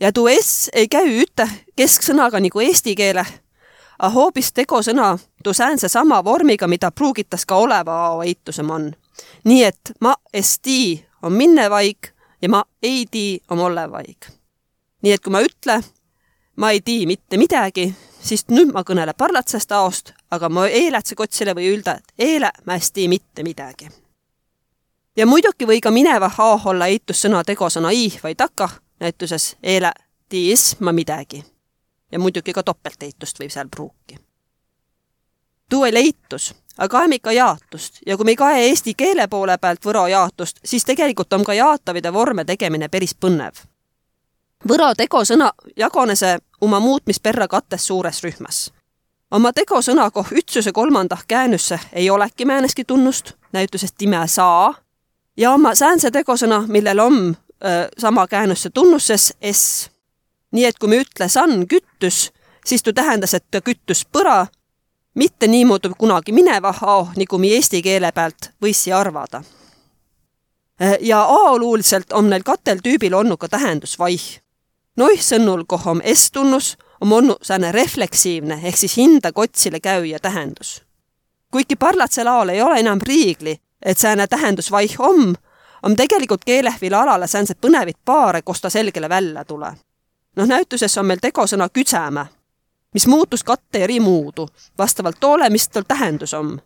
ja 0.00 0.12
tuu 0.12 0.26
s 0.28 0.70
ei 0.74 0.88
käü 0.88 1.22
üte 1.22 1.46
kesksõnaga 1.76 2.42
nagu 2.42 2.60
eesti 2.60 2.98
keele, 2.98 3.24
a 3.98 4.10
hoopis 4.10 4.52
tegosõna 4.52 5.18
tuu 5.44 5.54
säänse 5.54 5.88
sama 5.88 6.24
vormiga, 6.24 6.66
mida 6.66 6.90
pruugitas 6.90 7.46
ka 7.46 7.56
oleva 7.56 8.06
ao 8.06 8.22
eitusem 8.22 8.70
on. 8.70 8.94
nii 9.44 9.64
et 9.64 9.92
ma 10.00 10.16
es 10.32 10.58
tii 10.58 11.04
on 11.22 11.32
minnevaik 11.32 12.10
ja 12.42 12.48
ma 12.48 12.64
ei 12.82 13.06
tii 13.10 13.38
on 13.50 13.58
olevaik. 13.58 14.43
Nii 15.04 15.12
et 15.12 15.20
kui 15.20 15.32
ma 15.32 15.42
ütle, 15.44 15.82
ma 16.56 16.70
ei 16.72 16.80
tii 16.80 17.04
mitte 17.06 17.36
midagi, 17.36 17.90
siis 18.24 18.46
nüüd 18.48 18.72
ma 18.72 18.82
kõnele 18.88 19.12
parlatsest 19.12 19.72
aost, 19.76 20.14
aga 20.32 20.48
ma 20.48 20.64
eelätse 20.68 21.16
kotsile 21.18 21.52
või 21.56 21.68
ülda, 21.74 21.98
et 21.98 22.28
eile 22.28 22.50
ma 22.64 22.78
ei 22.78 22.88
tee 22.92 23.08
mitte 23.08 23.44
midagi. 23.44 23.90
ja 25.16 25.26
muidugi 25.26 25.66
või 25.66 25.80
ka 25.80 25.90
mineva 25.90 26.28
hao 26.28 26.60
olla 26.64 26.86
eitussõna 26.86 27.44
tegosõna 27.44 27.92
i 27.92 28.08
või 28.22 28.34
takah, 28.34 28.80
näituses 29.00 29.56
eile 29.62 29.92
tiis 30.28 30.80
ma 30.80 30.92
midagi. 30.92 31.44
ja 32.12 32.18
muidugi 32.18 32.52
ka 32.52 32.62
topelteitust 32.62 33.40
võib 33.40 33.50
seal 33.50 33.68
pruuki. 33.68 34.16
tuu 35.68 35.84
ei 35.84 35.92
leitus, 35.92 36.54
aga 36.78 36.88
kaeme 36.88 37.20
ikka 37.20 37.32
jaatust 37.32 38.00
ja 38.06 38.16
kui 38.16 38.24
me 38.24 38.30
ei 38.30 38.36
kae 38.36 38.66
eesti 38.68 38.94
keele 38.94 39.28
poole 39.28 39.58
pealt 39.58 39.84
võro 39.84 40.06
jaatust, 40.06 40.60
siis 40.64 40.84
tegelikult 40.84 41.32
on 41.32 41.44
ka 41.44 41.54
jaatavide 41.54 42.12
vorme 42.12 42.44
tegemine 42.44 42.88
päris 42.88 43.14
põnev 43.14 43.66
võro 44.68 44.92
tegosõna 44.96 45.52
jagonese 45.76 46.38
oma 46.60 46.80
muutmisperra 46.80 47.48
kattes 47.48 47.86
suures 47.86 48.22
rühmas. 48.24 48.70
oma 49.30 49.52
tegosõna 49.52 50.10
koh 50.10 50.32
ütsuse 50.32 50.72
kolmanda 50.72 51.16
käänüsse 51.28 51.78
ei 51.92 52.10
olegi 52.10 52.44
määneski 52.44 52.84
tunnust, 52.84 53.32
näitusest 53.52 53.94
time 53.98 54.28
saa, 54.28 54.74
ja 55.36 55.50
oma 55.50 55.74
säänse 55.74 56.10
tegosõna, 56.10 56.64
millel 56.68 56.98
on 56.98 57.36
öö, 57.64 57.88
sama 57.98 58.26
käänüsse 58.26 58.70
tunnusses 58.70 59.32
s. 59.52 59.90
nii 60.52 60.64
et 60.64 60.78
kui 60.78 60.88
me 60.88 60.96
ütle 61.02 61.28
san 61.28 61.66
küttus, 61.66 62.30
siis 62.66 62.82
tuu 62.82 62.92
tähendas, 62.92 63.34
et 63.34 63.44
ta 63.50 63.60
küttus 63.60 64.06
põra, 64.06 64.46
mitte 65.14 65.46
niimoodi 65.46 65.90
kunagi 65.98 66.32
mineva 66.32 66.74
ao, 66.80 67.08
nagu 67.16 67.38
me 67.38 67.48
eesti 67.48 67.82
keele 67.82 68.12
pealt 68.12 68.52
võisi 68.62 68.92
arvada 68.92 69.42
ja 71.00 71.22
aoluuliselt 71.22 72.12
on 72.12 72.30
neil 72.30 72.42
katel 72.42 72.78
tüübil 72.82 73.14
olnud 73.14 73.38
ka 73.38 73.48
tähendus 73.48 73.98
vaih 73.98 74.43
Noih 74.96 75.18
sõnul, 75.18 75.64
koh 75.66 75.88
om 75.90 76.00
S-tunnus, 76.06 76.76
on 77.00 77.12
olnud 77.12 77.42
sääne 77.42 77.72
refleksiivne 77.74 78.60
ehk 78.62 78.76
siis 78.78 78.96
hinda 78.96 79.32
kotsile 79.32 79.80
käüja 79.80 80.18
tähendus. 80.22 80.82
kuigi 81.50 81.76
parlatsel 81.76 82.26
aol 82.26 82.48
ei 82.48 82.62
ole 82.62 82.78
enam 82.78 82.98
riigli, 83.02 83.56
et 83.82 83.98
sääne 83.98 84.26
tähendus 84.26 84.70
vaih 84.70 84.94
om, 84.98 85.34
on 85.82 85.96
tegelikult 85.96 86.44
keelehvil 86.44 86.94
alale 86.94 87.26
säänsed 87.26 87.58
põnevit 87.60 87.98
paare, 88.04 88.42
kus 88.42 88.60
ta 88.60 88.70
selgele 88.70 89.08
välja 89.08 89.44
tule. 89.44 89.72
noh, 90.36 90.46
näituses 90.46 90.98
on 90.98 91.06
meil 91.06 91.18
tegosõna 91.18 91.68
küdsämä, 91.68 92.26
mis 92.94 93.06
muutus 93.06 93.44
katte 93.44 93.78
eri 93.84 94.00
muudu, 94.00 94.48
vastavalt 94.78 95.16
toole, 95.20 95.50
mis 95.50 95.68
tal 95.68 95.82
tähendus 95.88 96.34
on. 96.34 96.60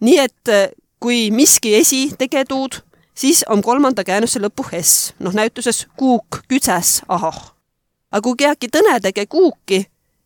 nii 0.00 0.18
et 0.18 0.48
eh, 0.48 0.70
kui 1.00 1.30
miski 1.30 1.74
esi 1.74 2.14
tege 2.18 2.44
tuud, 2.44 2.80
siis 3.14 3.44
on 3.48 3.62
kolmanda 3.62 4.04
käänuse 4.04 4.40
lõpu 4.40 4.64
S, 4.82 5.14
noh 5.18 5.32
näituses 5.32 5.86
kuuk, 5.96 6.40
kütses, 6.48 7.02
ahah 7.08 7.57
aga 8.12 8.22
kui 8.22 8.36
kiäki 8.38 8.68
tõne 8.72 9.00
tege 9.00 9.26
kuuki, 9.26 9.84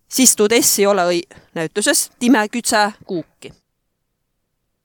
siis 0.09 0.37
tuu 0.37 0.49
S 0.61 0.79
ei 0.79 0.87
ole 0.87 1.03
õi 1.09 1.23
näituses 1.55 2.11
time 2.19 2.47
kütse 2.49 2.93
kuuki. 3.07 3.53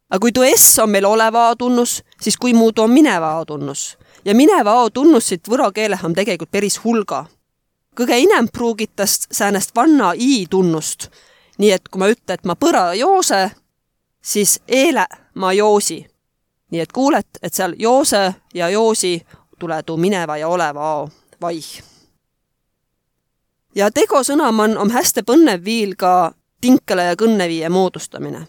aga 0.10 0.20
kui 0.20 0.32
tuu 0.32 0.46
S 0.56 0.80
on 0.80 0.90
meil 0.90 1.06
oleva 1.06 1.56
tunnus, 1.56 2.04
siis 2.22 2.38
kui 2.38 2.54
muudu 2.54 2.82
on 2.82 2.92
mineva 2.92 3.46
tunnus 3.46 3.98
ja 4.26 4.36
mineva 4.36 4.82
A 4.84 4.90
tunnussit 4.90 5.48
võro 5.48 5.72
keeleh 5.72 6.06
on 6.06 6.14
tegelikult 6.14 6.52
päris 6.52 6.84
hulga. 6.84 7.26
kõige 7.96 8.18
inem 8.18 8.48
pruugitast 8.54 9.28
säänest 9.32 9.76
vanna 9.76 10.14
i 10.16 10.46
tunnust, 10.50 11.08
nii 11.58 11.72
et 11.72 11.90
kui 11.90 12.00
ma 12.00 12.08
ütlen, 12.08 12.34
et 12.34 12.46
ma 12.46 12.56
põra 12.56 12.94
joose, 12.94 13.52
siis 14.22 14.60
eile 14.68 15.08
ma 15.36 15.54
joosi. 15.54 16.06
nii 16.72 16.80
et 16.80 16.92
kuuled, 16.92 17.28
et 17.42 17.54
seal 17.54 17.76
joose 17.80 18.34
ja 18.54 18.70
joosi 18.70 19.26
tule 19.60 19.84
tuu 19.84 19.98
mineva 19.98 20.38
ja 20.38 20.48
oleva 20.48 21.08
vaih 21.42 21.97
ja 23.78 23.92
tegosõnaman 23.92 24.78
on 24.78 24.92
hästi 24.92 25.22
põnev 25.22 25.64
viil 25.66 25.94
ka 25.98 26.32
tinkele 26.62 27.04
ja 27.12 27.16
kõnneviie 27.16 27.70
moodustamine. 27.70 28.48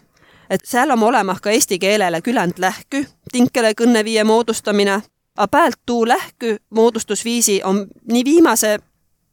et 0.49 0.65
seal 0.65 0.89
on 0.91 1.03
olema 1.03 1.35
ka 1.41 1.51
eesti 1.51 1.79
keelele 1.79 2.21
küländ 2.21 2.57
lähkü, 2.57 3.05
tinkele 3.31 3.73
kõnneviie 3.81 4.23
moodustamine, 4.23 5.01
a 5.37 5.47
päält 5.47 5.79
tuu 5.85 6.07
lähkü 6.07 6.57
moodustusviisi 6.69 7.61
on 7.63 7.87
nii 8.11 8.25
viimase 8.25 8.79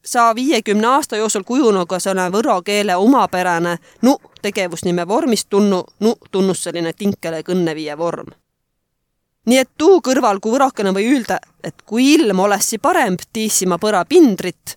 saa 0.05 0.35
viiekümne 0.35 0.87
aasta 0.87 1.17
jooksul 1.17 1.43
kujunud 1.43 1.87
ka 1.89 1.99
selle 1.99 2.29
võro 2.33 2.61
keele 2.63 2.97
omapärane 2.97 3.79
nu 4.03 4.17
tegevusnime 4.43 5.09
vormist 5.09 5.49
tunnu, 5.51 5.85
nu 6.01 6.15
tunnus 6.31 6.63
selline 6.63 6.93
tinkele 6.93 7.41
kõnneviie 7.43 7.99
vorm. 7.99 8.27
nii 9.47 9.59
et 9.59 9.71
tuu 9.79 10.01
kõrval, 10.01 10.41
kui 10.41 10.53
võrokene 10.53 10.93
või 10.93 11.09
üülda, 11.09 11.39
et 11.65 11.83
kui 11.87 12.15
ilm 12.15 12.41
olessi 12.41 12.79
paremb, 12.79 13.21
tiissi 13.33 13.67
ma 13.67 13.79
põra 13.79 14.05
pindrit, 14.05 14.77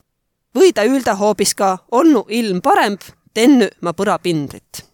või 0.55 0.73
ta 0.73 0.83
üülda 0.83 1.15
hoopis 1.15 1.55
ka 1.55 1.77
olnu 1.91 2.25
ilm 2.29 2.61
paremb, 2.61 3.01
tennu 3.33 3.67
ma 3.81 3.93
põra 3.93 4.19
pindrit. 4.19 4.85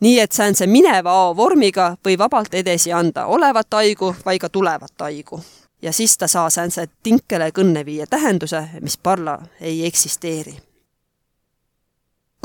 nii 0.00 0.20
et 0.20 0.32
säänse 0.32 0.66
mineva 0.66 1.10
ao 1.10 1.36
vormiga 1.36 1.96
või 2.04 2.18
vabalt 2.18 2.54
edasi 2.54 2.92
anda 2.92 3.26
olevat 3.26 3.74
aigu 3.74 4.14
või 4.26 4.38
ka 4.38 4.48
tulevat 4.48 5.02
aigu. 5.02 5.40
ja 5.82 5.92
siis 5.92 6.18
ta 6.18 6.26
saa 6.26 6.50
säänse 6.50 6.88
tinkele 7.02 7.50
kõnne 7.50 7.84
viia 7.84 8.06
tähenduse, 8.06 8.68
mis 8.80 8.96
parla 8.96 9.38
ei 9.60 9.86
eksisteeri 9.86 10.56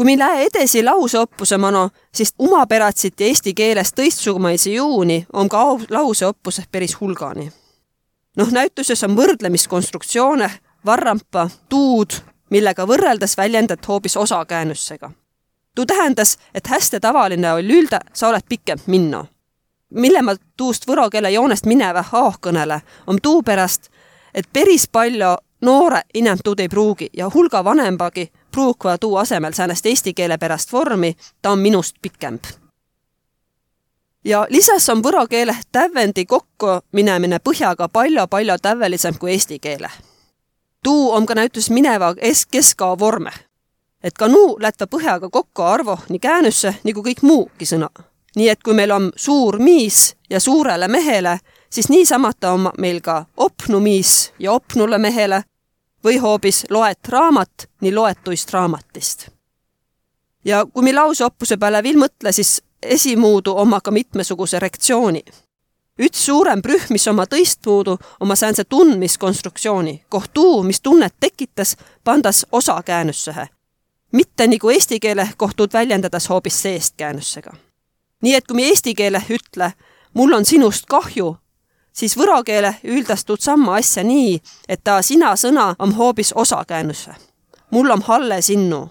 kui 0.01 0.05
me 0.05 0.17
lähe 0.17 0.45
edasi 0.45 0.83
lauseoppuse 0.83 1.57
mano, 1.57 1.89
siis 2.15 2.33
umaperatsit 2.39 3.19
ja 3.19 3.27
eesti 3.27 3.53
keeles 3.53 3.93
tõistsugumaisi 3.93 4.73
juuni 4.73 5.25
on 5.33 5.49
ka 5.49 5.61
lauseoppuses 5.89 6.65
päris 6.71 6.95
hulgani. 6.99 7.51
noh, 8.37 8.51
näituses 8.51 9.03
on 9.03 9.15
võrdlemiskonstruktsioone, 9.15 10.49
varrampa, 10.85 11.49
tuud, 11.69 12.17
millega 12.51 12.85
võrreldes 12.87 13.37
väljendad 13.37 13.79
hoopis 13.87 14.17
osakäänussega. 14.17 15.11
tuu 15.75 15.85
tähendas, 15.85 16.37
et 16.53 16.67
hästi 16.67 16.99
tavaline 16.99 17.53
oli 17.53 17.79
ülda, 17.81 17.99
sa 18.13 18.27
oled 18.27 18.43
pikem 18.49 18.79
minna. 18.85 19.25
mille 19.89 20.21
ma 20.21 20.35
tuust 20.57 20.87
võro 20.87 21.09
keele 21.09 21.31
joonest 21.31 21.65
mineva 21.65 22.01
haahkõnele, 22.01 22.81
on 23.07 23.17
tuu 23.21 23.43
pärast, 23.43 23.89
et 24.33 24.45
päris 24.53 24.87
palju 24.87 25.35
noore 25.61 26.01
inämtud 26.13 26.59
ei 26.59 26.69
pruugi 26.69 27.09
ja 27.17 27.29
hulga 27.33 27.63
vanembagi 27.63 28.31
pruukva 28.51 28.97
tuu 28.97 29.15
asemel 29.15 29.53
säänest 29.53 29.85
eesti 29.85 30.13
keele 30.13 30.37
pärast 30.37 30.73
vormi, 30.73 31.15
ta 31.41 31.51
on 31.51 31.59
minust 31.59 31.95
pikemb. 32.01 32.43
ja 34.25 34.45
lisas 34.49 34.89
on 34.89 35.03
võro 35.03 35.27
keele 35.27 35.55
tävendi 35.71 36.25
kokku 36.25 36.79
minemine 36.91 37.39
põhjaga 37.39 37.89
palju-palju 37.89 38.57
tävelisem 38.61 39.17
kui 39.19 39.31
eesti 39.31 39.59
keele. 39.59 39.89
Tuu 40.83 41.11
on 41.11 41.25
ka 41.25 41.35
näitus 41.35 41.69
mineva 41.69 42.15
keskao 42.51 42.99
vorme. 42.99 43.31
et 44.03 44.13
ka 44.17 44.27
nuu 44.27 44.57
lätva 44.59 44.87
põhjaga 44.87 45.29
kokku 45.29 45.61
arvo 45.61 45.97
nii 46.09 46.19
käänüsse 46.19 46.73
nagu 46.83 47.01
kõik 47.01 47.21
muugi 47.21 47.65
sõna. 47.65 47.89
nii 48.35 48.49
et 48.49 48.63
kui 48.63 48.73
meil 48.73 48.91
on 48.91 49.11
suur 49.15 49.59
miis 49.59 50.15
ja 50.29 50.39
suurele 50.39 50.87
mehele, 50.87 51.39
siis 51.69 51.89
niisamata 51.89 52.51
on 52.51 52.71
meil 52.77 53.01
ka 53.01 53.25
opnu 53.37 53.79
miis 53.79 54.33
ja 54.39 54.51
opnule 54.51 54.97
mehele 54.97 55.43
või 56.03 56.17
hoopis 56.17 56.65
loet 56.69 57.07
raamat 57.07 57.69
nii 57.81 57.93
loetuist 57.93 58.53
raamatist. 58.53 59.29
ja 60.45 60.65
kui 60.65 60.83
me 60.83 60.93
lauseoppuse 60.93 61.57
peale 61.57 61.83
veel 61.83 61.97
mõtle, 61.97 62.31
siis 62.31 62.61
esimuudu 62.81 63.53
oma 63.55 63.81
ka 63.81 63.91
mitmesuguse 63.91 64.59
reaktsiooni. 64.59 65.23
Üks 66.01 66.25
suurem 66.25 66.61
rühm, 66.65 66.89
mis 66.89 67.07
oma 67.07 67.25
tõistpuudu, 67.29 67.97
oma 68.19 68.35
säänse 68.35 68.63
tundmiskonstruktsiooni, 68.63 70.03
koht 70.09 70.33
tuu, 70.33 70.63
mis 70.63 70.81
tunnet 70.81 71.13
tekitas, 71.19 71.77
pandas 72.03 72.45
osakäänusse. 72.51 73.47
mitte 74.11 74.47
nagu 74.47 74.69
eesti 74.69 74.99
keele 74.99 75.29
kohtud 75.37 75.73
väljendades 75.73 76.29
hoopis 76.29 76.61
seest 76.61 76.93
käänussega. 76.97 77.51
nii 78.21 78.35
et 78.35 78.47
kui 78.47 78.55
me 78.55 78.63
eesti 78.63 78.95
keele 78.95 79.21
ütle, 79.29 79.73
mul 80.13 80.33
on 80.33 80.45
sinust 80.45 80.85
kahju, 80.85 81.37
siis 81.93 82.17
võro 82.17 82.43
keele 82.43 82.75
üldastud 82.83 83.39
sama 83.39 83.75
asja 83.75 84.03
nii, 84.03 84.41
et 84.67 84.83
ta 84.83 85.01
sina 85.01 85.35
sõna 85.35 85.75
on 85.79 85.93
hoopis 85.93 86.33
osakäänusse. 86.33 87.11
mul 87.71 87.89
on 87.89 88.01
halle 88.01 88.41
sinnu. 88.41 88.89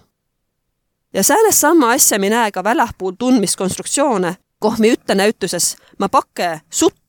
ja 1.13 1.23
säänest 1.23 1.59
sama 1.59 1.91
asja 1.91 2.19
me 2.19 2.29
näe 2.29 2.51
ka 2.51 2.63
väljaspool 2.63 3.11
tundmiskonstruktsioone, 3.11 4.35
koh 4.59 4.79
me 4.79 4.93
ütle 4.93 5.15
näituses 5.15 5.75
ma 5.99 6.09
pakke 6.09 6.61
sutt, 6.69 7.00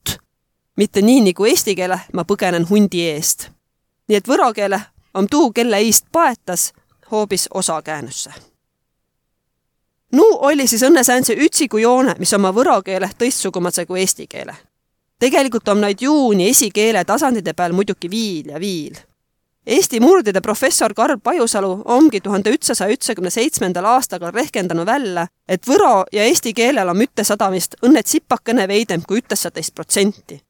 mitte 0.77 1.03
nii 1.03 1.21
nagu 1.21 1.45
eesti 1.45 1.75
keele 1.77 2.01
ma 2.13 2.25
põgenen 2.25 2.69
hundi 2.71 3.05
eest. 3.11 3.51
nii 4.09 4.17
et 4.17 4.29
võro 4.29 4.53
keele 4.53 4.81
on 5.15 5.29
tuu, 5.29 5.53
kelle 5.53 5.79
eest 5.79 6.07
paetas, 6.13 6.73
hoopis 7.11 7.49
osakäänusse 7.55 8.33
nu 10.13 10.25
oli 10.41 10.67
siis 10.67 10.83
õnne 10.83 11.05
säänse 11.05 11.35
ütsiku 11.35 11.79
joone, 11.79 12.15
mis 12.19 12.33
oma 12.33 12.53
võro 12.53 12.83
keele 12.83 13.11
tõistsugumase 13.19 13.87
kui 13.87 14.01
eesti 14.01 14.27
keele 14.27 14.57
tegelikult 15.23 15.69
on 15.69 15.81
neid 15.85 16.03
juuni 16.03 16.51
esikeele 16.51 17.05
tasandite 17.07 17.55
peal 17.55 17.75
muidugi 17.77 18.11
viil 18.11 18.53
ja 18.55 18.61
viil. 18.61 18.97
Eesti 19.67 20.01
murdide 20.03 20.41
professor 20.43 20.91
Karl 20.95 21.21
Pajusalu 21.23 21.71
ongi 21.95 22.21
tuhande 22.21 22.51
ütsasaja 22.51 22.97
ütsakümne 22.97 23.31
seitsmendal 23.31 23.87
aastal 23.87 24.25
rehkendanud 24.35 24.89
välja, 24.89 25.29
et 25.47 25.69
võro 25.69 26.03
ja 26.13 26.25
eesti 26.27 26.51
keelel 26.59 26.91
on 26.91 26.99
müttesadamist 26.99 27.79
õnne 27.87 28.03
tsipakene 28.03 28.67
veidem 28.69 29.05
kui 29.07 29.23
üttesateist 29.23 29.75
protsenti. 29.75 30.41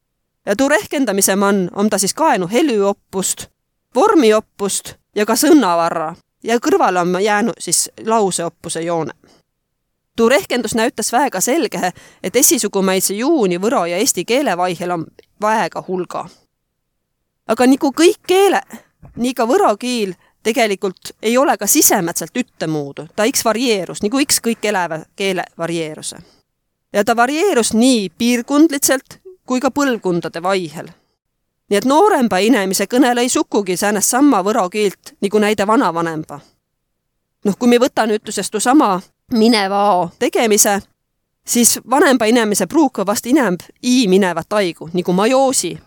Ja 0.47 0.57
tuu 0.57 0.69
rehkendamise 0.69 1.37
man 1.37 1.71
on 1.75 1.91
ta 1.91 1.99
siis 1.99 2.15
kaenu 2.15 2.49
helüoppust, 2.49 3.47
vormioppust 3.95 4.95
ja 5.17 5.27
ka 5.27 5.37
sõnavarra 5.37 6.15
ja 6.45 6.59
kõrvale 6.59 7.01
on 7.01 7.23
jäänud 7.23 7.59
siis 7.59 7.91
lauseoppuse 8.07 8.81
joone 8.81 9.13
tuu 10.17 10.29
rehkendus 10.29 10.75
näütas 10.75 11.13
väega 11.13 11.41
selge, 11.41 11.93
et 12.23 12.37
esisugumaise 12.37 13.15
juuni 13.15 13.59
võro 13.61 13.85
ja 13.87 13.97
eesti 13.97 14.25
keele 14.25 14.57
vaihel 14.57 14.91
on 14.91 15.07
väega 15.41 15.85
hulga. 15.89 16.29
aga 17.49 17.67
nagu 17.67 17.93
kõik 18.01 18.21
keele, 18.27 18.61
nii 19.17 19.35
ka 19.35 19.47
võro 19.47 19.77
kiil 19.77 20.15
tegelikult 20.43 21.15
ei 21.23 21.39
ole 21.39 21.57
ka 21.57 21.67
sisemätselt 21.67 22.37
ühtemoodi, 22.37 23.07
ta 23.17 23.25
iks 23.25 23.45
varieerus, 23.45 24.03
nagu 24.03 24.19
iks 24.19 24.41
kõik 24.41 24.65
eleva 24.65 25.03
keele 25.17 25.45
varieeruse. 25.59 26.17
ja 26.93 27.05
ta 27.05 27.17
varieerus 27.17 27.73
nii 27.75 28.11
piirkondliselt 28.19 29.22
kui 29.47 29.61
ka 29.61 29.71
põlvkondade 29.71 30.43
vaihel. 30.43 30.89
nii 31.71 31.79
et 31.79 31.85
nooremba 31.85 32.39
inimese 32.39 32.85
kõnele 32.85 33.21
ei 33.21 33.29
sukugi 33.29 33.77
säänest 33.77 34.11
sama 34.11 34.43
võro 34.43 34.69
keelt 34.71 35.15
nagu 35.21 35.39
näide 35.39 35.67
vanavanemba. 35.67 36.41
noh, 37.45 37.59
kui 37.59 37.69
me 37.69 37.79
võta 37.79 38.07
nüüd 38.07 38.23
ütlusest 38.23 38.55
sama 38.59 39.01
mineva 39.33 40.09
tegemise, 40.19 40.81
siis 41.47 41.81
vanemba 41.91 42.25
inimese 42.25 42.67
pruuka 42.67 43.07
vast 43.07 43.27
inemb 43.27 43.61
i 43.83 44.09
minevat 44.09 44.53
aigu, 44.53 44.91
nagu 44.93 45.13
majoosi. 45.13 45.79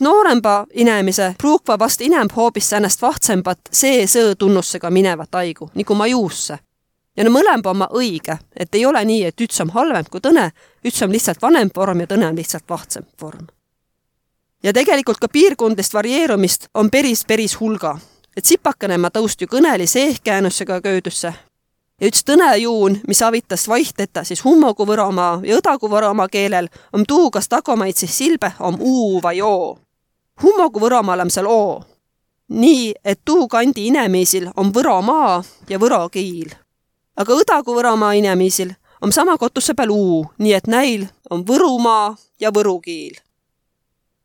nooremba 0.00 0.66
inimese 0.74 1.34
pruukva 1.38 1.78
vast 1.78 2.00
inemb 2.00 2.30
hoopis 2.36 2.70
säänest 2.70 3.02
vahtsembat 3.02 3.58
see-sõõ 3.72 4.34
tunnusega 4.38 4.90
minevat 4.90 5.34
aigu, 5.34 5.70
nagu 5.74 5.94
majuusse. 5.94 6.58
Ja 7.16 7.24
no 7.24 7.30
mõlemba 7.30 7.70
oma 7.70 7.88
õige, 7.92 8.38
et 8.56 8.74
ei 8.74 8.86
ole 8.86 9.04
nii, 9.04 9.24
et 9.24 9.40
üks 9.40 9.60
on 9.60 9.70
halvem 9.70 10.04
kui 10.10 10.20
tõne, 10.20 10.50
üks 10.84 11.02
on 11.02 11.12
lihtsalt 11.12 11.42
vanem 11.42 11.70
vorm 11.76 12.00
ja 12.00 12.06
tõne 12.06 12.28
on 12.28 12.36
lihtsalt 12.36 12.64
vahtsem 12.68 13.04
vorm. 13.20 13.46
ja 14.62 14.72
tegelikult 14.72 15.18
ka 15.18 15.28
piirkondlist 15.28 15.94
varieerumist 15.94 16.68
on 16.74 16.90
päris, 16.90 17.24
päris 17.24 17.60
hulga 17.60 17.98
et 18.36 18.46
sipakene 18.46 18.98
ma 18.98 19.10
tõust 19.10 19.40
ju 19.42 19.48
kõneli 19.50 19.86
seehkäänusega 19.90 20.80
köödusse, 20.80 21.32
ja 22.00 22.08
üks 22.08 22.24
tõnejuun, 22.24 23.00
mis 23.08 23.22
avitas 23.22 23.66
vaihteta 23.68 24.24
siis 24.24 24.44
hummogu 24.44 24.86
võromaa 24.88 25.40
ja 25.44 25.58
õdagu 25.60 25.90
võromaa 25.90 26.28
keelel, 26.32 26.70
on 26.92 27.04
tuu, 27.08 27.30
kas 27.30 27.48
tagomaid 27.48 27.98
siis 28.00 28.16
silbe 28.16 28.52
on 28.60 28.78
uu 28.80 29.20
vai 29.22 29.40
oo. 29.42 29.78
hummogu 30.42 30.80
võromaal 30.80 31.26
on 31.26 31.30
seal 31.30 31.46
oo. 31.46 31.82
nii, 32.48 32.94
et 33.04 33.20
tuu 33.24 33.48
kandi 33.48 33.86
inemiisil 33.86 34.50
on 34.56 34.72
võromaa 34.74 35.42
ja 35.68 35.78
võro 35.78 36.08
kiil. 36.08 36.54
Aga 37.20 37.36
õdagu 37.36 37.74
võromaa 37.76 38.14
inemiisil 38.16 38.72
on 39.04 39.12
sama 39.12 39.36
kotusse 39.38 39.74
peal 39.76 39.92
uu, 39.92 40.24
nii 40.38 40.54
et 40.56 40.66
näil 40.66 41.08
on 41.30 41.44
Võrumaa 41.46 42.14
ja 42.40 42.50
võru 42.50 42.80
kiil. 42.80 43.16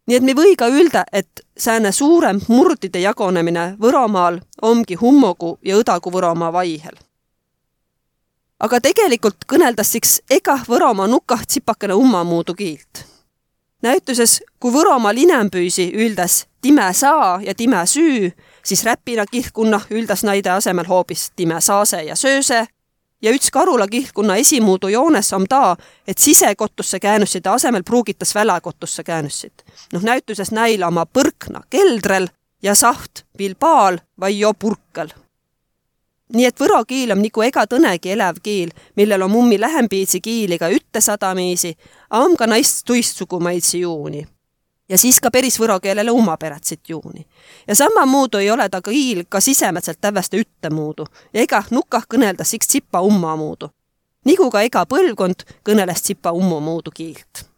nii 0.08 0.18
et 0.18 0.24
me 0.24 0.36
või 0.38 0.56
ka 0.56 0.68
ülda, 0.68 1.04
et 1.12 1.42
sääne 1.58 1.92
suurem 1.92 2.40
murdide 2.48 3.00
jagonemine 3.00 3.76
Võromaal 3.82 4.40
ongi 4.62 4.96
hummogu 4.96 5.58
ja 5.64 5.78
õdagu 5.78 6.12
Võromaa 6.12 6.54
vaihel 6.54 6.96
aga 8.60 8.80
tegelikult 8.82 9.46
kõneldas 9.50 9.92
siks 9.96 10.20
ega 10.32 10.58
Võromaa 10.68 11.08
nukah 11.08 11.46
tsipakene 11.46 11.94
ummamuudu 11.94 12.56
kiilt. 12.56 13.06
näituses, 13.82 14.42
kui 14.60 14.72
Võromaal 14.72 15.18
inembüüsi 15.18 15.92
üldas 15.94 16.46
time 16.62 16.94
saa 16.94 17.40
ja 17.42 17.56
time 17.56 17.86
süü, 17.86 18.32
siis 18.64 18.84
räpina 18.84 19.26
kihlkunna 19.26 19.82
üldas 19.92 20.24
naide 20.24 20.50
asemel 20.50 20.86
hoopis 20.86 21.32
time 21.36 21.62
saase 21.62 22.04
ja 22.04 22.16
sööse 22.16 22.68
ja 23.26 23.34
üks 23.34 23.50
Karula 23.52 23.88
kihlkunna 23.90 24.36
esimuudu 24.38 24.88
joones 24.94 25.34
on 25.34 25.48
ta, 25.50 25.76
et 26.08 26.18
sisekotusse 26.22 27.00
käänusside 27.00 27.50
asemel 27.50 27.84
pruugitas 27.84 28.36
välakotusse 28.36 29.04
käänussid. 29.04 29.66
noh, 29.94 30.02
näituses 30.02 30.52
näila 30.52 30.88
oma 30.88 31.06
põrkna 31.06 31.66
keldrel 31.70 32.28
ja 32.64 32.76
saht 32.76 33.26
Bilbaal 33.38 33.98
vai 34.20 34.40
jo 34.40 34.54
purkel 34.54 35.10
nii 36.34 36.46
et 36.50 36.60
võro 36.60 36.82
kiil 36.88 37.14
on 37.14 37.22
nagu 37.22 37.44
ega 37.46 37.66
tõnegi 37.70 38.14
elev 38.16 38.40
kiil, 38.44 38.72
millel 38.98 39.26
on 39.26 39.32
mummi 39.32 39.60
lähempiitsi 39.62 40.22
kiiliga 40.22 40.70
ütte 40.74 41.02
sadamiisi, 41.02 41.76
a 42.10 42.24
om 42.26 42.36
ka 42.38 42.48
naist 42.48 42.82
tuistsugumaidsi 42.86 43.80
juuni. 43.80 44.26
Ja 44.90 44.98
siis 44.98 45.20
ka 45.20 45.32
päris 45.32 45.60
võro 45.60 45.80
keelele 45.80 46.12
umaperätsit 46.12 46.90
juuni. 46.90 47.28
ja 47.68 47.76
samamoodi 47.76 48.38
ei 48.38 48.52
ole 48.52 48.70
ta 48.70 48.82
kiil 48.82 49.24
ka 49.30 49.40
sisemätselt 49.40 50.02
tävveste 50.02 50.38
üttemuudu 50.38 51.06
ja 51.34 51.42
ega 51.42 51.64
nukah 51.72 52.06
kõnelda 52.14 52.44
siks 52.44 52.68
tsipa 52.68 53.02
ummamuudu. 53.02 53.70
nagu 54.26 54.52
ka 54.52 54.62
ega 54.62 54.86
põlvkond 54.86 55.44
kõneles 55.64 56.02
tsipa 56.02 56.32
ummamuudu 56.32 56.92
kiilt 56.92 57.56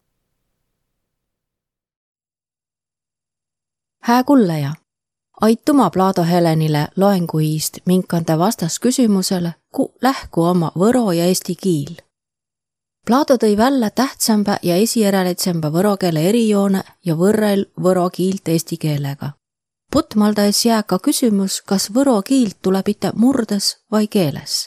hää 4.08 4.24
kullaja, 4.24 4.74
aituma 5.42 5.90
Plaado 5.90 6.24
Helenile 6.24 6.88
loenguiist 6.96 7.78
minkande 7.86 8.38
vastas 8.40 8.80
küsimusele, 8.80 9.54
ku 9.72 9.94
lähku 10.02 10.44
oma 10.44 10.72
võro 10.80 11.12
ja 11.12 11.26
eesti 11.26 11.56
kiil. 11.56 12.07
Plaado 13.08 13.38
tõi 13.39 13.58
välja 13.58 13.89
tähtsamba 13.89 14.58
ja 14.63 14.76
esijärelitsemba 14.76 15.70
võro 15.72 15.96
keele 15.98 16.26
erijoone 16.28 16.84
ja 17.06 17.15
võrrel 17.15 17.65
võro 17.80 18.10
kiilt 18.12 18.52
eesti 18.52 18.78
keelega. 18.78 19.32
Putmaldas 19.91 20.65
jää 20.65 20.84
ka 20.84 21.00
küsimus, 21.00 21.62
kas 21.62 21.88
võro 21.96 22.22
kiilt 22.22 22.60
tuleb 22.62 22.89
ite 22.91 23.13
murdes 23.15 23.78
vai 23.91 24.08
keeles 24.08 24.65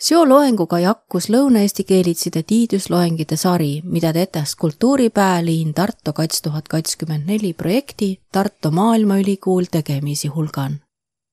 seo 0.00 0.22
loenguga 0.24 0.78
jakkus 0.80 1.28
Lõuna-Eesti 1.28 1.84
keelitside 1.84 2.42
tiidusloengide 2.48 3.36
sari, 3.36 3.82
mida 3.84 4.12
tetes 4.16 4.54
Kultuuripääliin 4.56 5.74
Tartu 5.74 6.14
kats 6.16 6.42
tuhat 6.42 6.68
kakskümmend 6.68 7.28
neli 7.28 7.52
projekti 7.52 8.14
Tartu 8.32 8.70
Maailmaülikool 8.70 9.68
tegemisi 9.70 10.28
hulgan. 10.28 10.80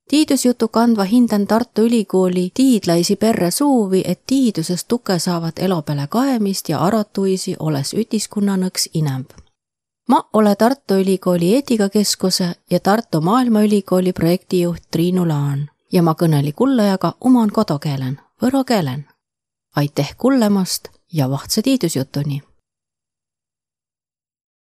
Tiidusjutu 0.07 0.67
kandva 0.67 1.03
hindan 1.03 1.47
Tartu 1.47 1.81
Ülikooli 1.81 2.51
tiidlaisi 2.53 3.15
perre 3.15 3.51
suuvi, 3.51 4.03
et 4.05 4.21
tiiduses 4.27 4.85
tuge 4.85 5.19
saavad 5.19 5.53
elo 5.57 5.81
peale 5.81 6.07
kaemist 6.07 6.69
ja 6.69 6.79
arotuisi 6.79 7.55
olles 7.59 7.93
ütiskonnanõks 7.93 8.89
inemb. 8.93 9.29
ma 10.09 10.23
ole 10.33 10.55
Tartu 10.55 10.93
Ülikooli 10.93 11.53
eetikakeskuse 11.53 12.55
ja 12.71 12.79
Tartu 12.79 13.21
Maailmaülikooli 13.21 14.13
projektijuht 14.13 14.83
Triinu 14.91 15.27
Laan 15.27 15.69
ja 15.91 16.03
ma 16.03 16.13
kõneli 16.13 16.53
kullajaga 16.53 17.13
oman 17.21 17.51
kodukeelen 17.51 18.19
võro 18.41 18.63
keelen. 18.63 19.05
aitäh 19.75 20.15
kuulamast 20.17 20.87
ja 21.13 21.29
vahtsa 21.29 21.61
tiidusjutuni 21.61 22.46